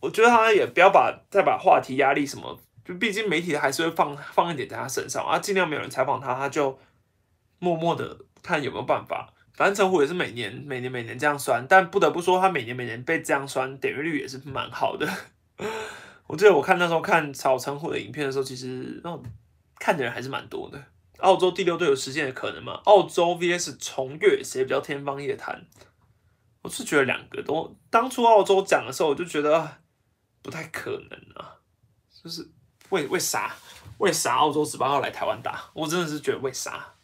[0.00, 2.58] 我觉得他也不要把再把话题压力什么，
[2.98, 6.78] 毕竟媒体还是会放放一点在他身上啊，尽量没有人采访他，他就
[7.58, 9.32] 默默的看有没有办法。
[9.52, 15.06] 反正陈虎也是每年每年每年这样酸，但不得不说他每年每年被这样酸，点阅率也是蛮好的。
[16.26, 19.22] 我记得我看那时候看炒陈虎的影片的时候，其实那种
[19.78, 20.82] 看的人还是蛮多的。
[21.18, 22.80] 澳洲第六队有实现的可能吗？
[22.84, 25.66] 澳洲 VS 重越谁比较天方夜谭？
[26.62, 29.78] 我是觉得两个都，当初澳洲讲的时候，我就觉得
[30.40, 31.56] 不太可能啊。
[32.22, 32.48] 就是
[32.90, 33.56] 为为啥
[33.98, 35.70] 为啥澳洲十八号来台湾打？
[35.74, 36.94] 我真的是觉得为啥？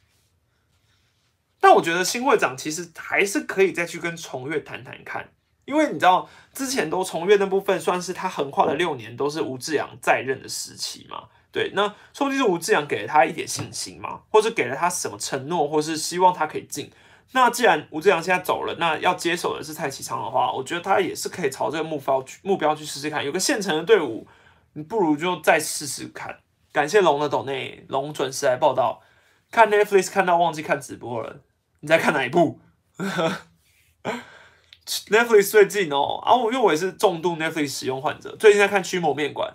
[1.58, 5.30] 但我觉得新会长其实还是可以再去跟崇越谈谈看。
[5.64, 11.24] 因为你知道，之前都崇越那部分算是他横跨了六年，都是吴志阳在任的时期嘛。
[11.50, 16.92] 对，那说不定是吴志阳给了他一点信心嘛，或者给了他什么承诺，或是希望他可以进。
[17.32, 23.24] 那既然吴志阳现在走了，那要接手的是蔡启昌的话，我觉得他也是可以朝这个目标去目标去试试看。
[23.24, 24.24] 有个现成的队伍，
[24.76, 26.40] 你不如就再试试看。
[26.70, 29.02] 感谢龙的抖内，龙准时来报道。
[29.50, 31.40] 看 Netflix 看到忘记看直播了，
[31.80, 32.60] 你在看哪一部？
[35.08, 39.50] Netflix 最近哦，啊，我因为我也是重度 Netflix 使用患者，最近在看《驱魔面馆》，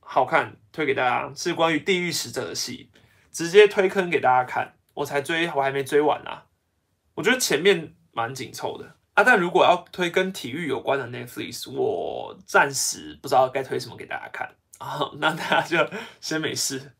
[0.00, 2.90] 好看，推给大家，是关于地狱使者的戏，
[3.32, 6.44] 直接推坑给大家看，我才追，我还没追完啊，
[7.14, 16.92] 我觉得前面蛮紧凑的啊，但如果要推跟体育有关的 Netflix，我暂时不知道该推什么给大家看啊，那大家就先没事，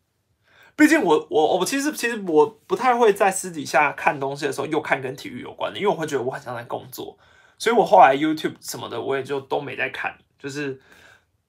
[0.76, 7.18] 毕竟我我我其实其实我不太会在私底下看东西的时候又看跟体育有关的，因为我会觉得我很像在工作。
[7.58, 10.78] 所以我后来 YouTube 什么的，我也就都没在看，就是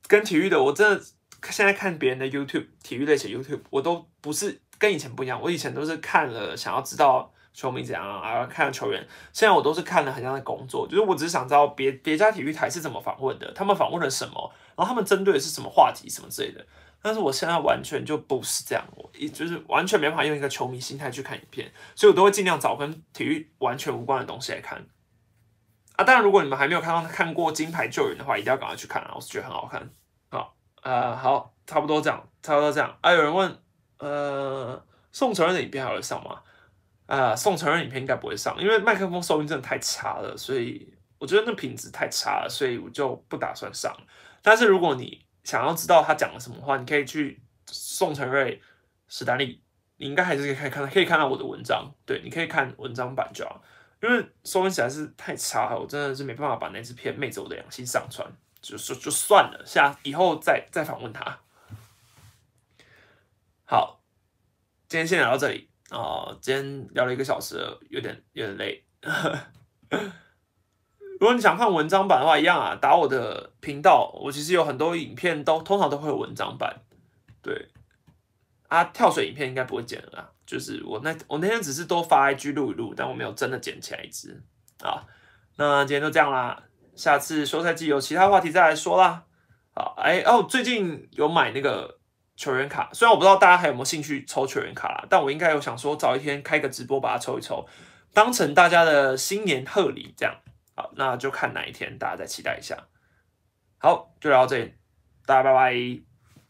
[0.08, 1.04] 跟体育的，我真的
[1.50, 5.42] 现在看别人的 YouTube 体育类型 YouTube，我都不是跟以前不一样。
[5.42, 9.06] 我以前都是看了想要知道球迷怎样啊，看球员。
[9.34, 16.66] 现在我都是看了很像在工作，就是我只是想知道别别家体育台是怎么访问的，他们访问了什么，然后他们针对的是什么话题什么之类的。
[17.02, 24.86] 但是我现在完全就不是这样，我一就是完全没办法用一个球迷心态去看影片，所以我都会尽量找跟体育完全无关的东西来看。
[25.96, 29.14] 啊，当然，如果你们还没有看到看过《金牌救援》的话，一定要赶快去看啊！
[29.16, 29.90] 我是觉得很好看。
[30.30, 32.98] 好，呃，好，差不多这样，差不多这样。
[33.02, 33.58] 啊，有人问，
[34.00, 36.42] 呃，宋承恩的影片还会上吗？
[37.06, 44.00] 啊，宋承恩影片应该不会上，因为麦克风收音真的太差了，所以我觉得那品质太差了，所以我就不打算上了。
[44.48, 48.62] 但是如果你想要知道他讲了什么话，你可以去宋承瑞、
[49.10, 49.62] 史丹利，
[49.98, 51.94] 你应该还是可以看看，可以看到我的文章。
[52.06, 53.62] 对，你可以看文章版就好。
[54.02, 58.26] 因为收音实在是太差了，我真的是没办法把那支片《昧着我的良心》上传，
[58.62, 61.40] 就就就算了，下以后再再访问他。
[63.66, 64.02] 好，
[64.88, 68.86] 今天先聊到这里啊，今天聊了一个小时，有点有点累。
[71.20, 76.82] 如果你想看文章版的话，一样啊，打我的频道，我其实有很多影片都通常都会有文章版，
[77.42, 77.70] 对。
[78.68, 84.44] 啊，跳水影片应该不会剪了啦，就是我那我那天只是多发 IG 录一录，但我没有真的剪起来一支
[84.82, 85.06] 啊。
[85.56, 86.62] 那今天就这样啦，
[86.94, 89.24] 下次休赛季有其他话题再来说啦。
[89.74, 91.98] 好，哎哦，最近有买那个
[92.36, 97.66] 球员卡，虽然我不知道大家还有没有兴趣抽球员卡啦，但我应该有想说找一天开个直播把它抽一抽，
[98.14, 100.36] 当成大家的新年贺礼这样。
[100.78, 102.78] 好，那就看哪一天大家再期待一下。
[103.80, 104.76] 好，就聊到这里，
[105.26, 106.17] 大家拜拜。